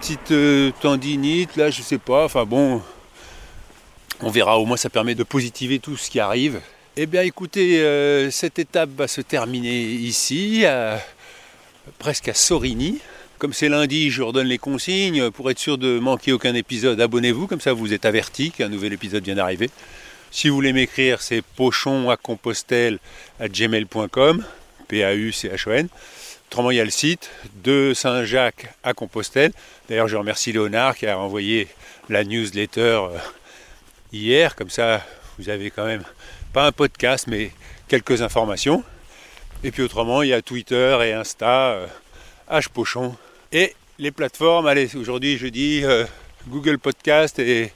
Petite 0.00 0.30
euh, 0.30 0.72
tendinite, 0.80 1.56
là, 1.56 1.68
je 1.68 1.82
sais 1.82 1.98
pas. 1.98 2.24
Enfin 2.24 2.46
bon, 2.46 2.80
on 4.22 4.30
verra. 4.30 4.58
Au 4.58 4.64
moins, 4.64 4.78
ça 4.78 4.88
permet 4.88 5.14
de 5.14 5.22
positiver 5.22 5.80
tout 5.80 5.98
ce 5.98 6.08
qui 6.08 6.18
arrive. 6.18 6.62
Eh 6.96 7.06
bien, 7.06 7.22
écoutez, 7.22 7.80
euh, 7.80 8.30
cette 8.30 8.60
étape 8.60 8.90
va 8.90 9.08
se 9.08 9.20
terminer 9.20 9.82
ici, 9.82 10.64
presque 11.98 12.28
à 12.28 12.34
Sorigny. 12.34 13.00
Comme 13.38 13.52
c'est 13.52 13.68
lundi, 13.68 14.12
je 14.12 14.22
redonne 14.22 14.46
les 14.46 14.58
consignes. 14.58 15.32
Pour 15.32 15.50
être 15.50 15.58
sûr 15.58 15.76
de 15.76 15.98
manquer 15.98 16.30
aucun 16.30 16.54
épisode, 16.54 17.00
abonnez-vous, 17.00 17.48
comme 17.48 17.60
ça 17.60 17.72
vous 17.72 17.92
êtes 17.92 18.04
averti 18.04 18.52
qu'un 18.52 18.68
nouvel 18.68 18.92
épisode 18.92 19.24
vient 19.24 19.34
d'arriver. 19.34 19.70
Si 20.30 20.48
vous 20.48 20.54
voulez 20.54 20.72
m'écrire, 20.72 21.20
c'est 21.20 21.42
pochon 21.42 22.10
à 22.10 22.16
à 23.40 23.48
gmail.com, 23.48 24.44
P-A-U-C-H-O-N. 24.86 25.88
Autrement, 26.46 26.70
il 26.70 26.76
y 26.76 26.80
a 26.80 26.84
le 26.84 26.90
site 26.90 27.28
de 27.64 27.92
Saint-Jacques 27.92 28.72
à 28.84 28.94
Compostelle. 28.94 29.50
D'ailleurs, 29.88 30.06
je 30.06 30.16
remercie 30.16 30.52
Léonard 30.52 30.96
qui 30.96 31.08
a 31.08 31.18
envoyé 31.18 31.66
la 32.08 32.22
newsletter 32.22 32.78
euh, 32.80 33.18
hier. 34.12 34.54
Comme 34.54 34.70
ça, 34.70 35.04
vous 35.38 35.48
avez 35.48 35.72
quand 35.72 35.86
même 35.86 36.04
pas 36.54 36.66
un 36.66 36.72
podcast, 36.72 37.26
mais 37.26 37.50
quelques 37.88 38.22
informations. 38.22 38.84
Et 39.64 39.72
puis 39.72 39.82
autrement, 39.82 40.22
il 40.22 40.28
y 40.28 40.32
a 40.32 40.40
Twitter 40.40 40.96
et 41.02 41.12
Insta, 41.12 41.80
H 42.48 42.68
Pochon. 42.68 43.16
Et 43.50 43.74
les 43.98 44.12
plateformes, 44.12 44.68
allez, 44.68 44.94
aujourd'hui 44.94 45.36
je 45.36 45.48
dis 45.48 45.80
euh, 45.82 46.04
Google 46.46 46.78
Podcast 46.78 47.40
et 47.40 47.72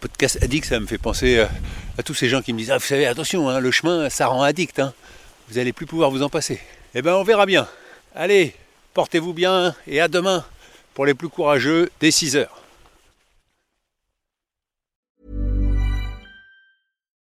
Podcast 0.00 0.36
Addict, 0.42 0.66
ça 0.66 0.80
me 0.80 0.86
fait 0.86 0.98
penser 0.98 1.38
euh, 1.38 1.46
à 1.96 2.02
tous 2.02 2.14
ces 2.14 2.28
gens 2.28 2.42
qui 2.42 2.52
me 2.52 2.58
disent 2.58 2.72
Ah, 2.72 2.78
vous 2.78 2.84
savez, 2.84 3.06
attention, 3.06 3.48
hein, 3.48 3.60
le 3.60 3.70
chemin, 3.70 4.10
ça 4.10 4.26
rend 4.26 4.42
addict. 4.42 4.80
Hein. 4.80 4.92
Vous 5.48 5.58
allez 5.58 5.72
plus 5.72 5.86
pouvoir 5.86 6.10
vous 6.10 6.24
en 6.24 6.28
passer. 6.28 6.58
Eh 6.96 7.02
bien, 7.02 7.14
on 7.14 7.22
verra 7.22 7.46
bien. 7.46 7.68
Allez, 8.16 8.52
portez-vous 8.94 9.32
bien 9.32 9.76
et 9.86 10.00
à 10.00 10.08
demain 10.08 10.44
pour 10.94 11.06
les 11.06 11.14
plus 11.14 11.28
courageux 11.28 11.88
dès 12.00 12.10
6 12.10 12.34
heures. 12.34 12.61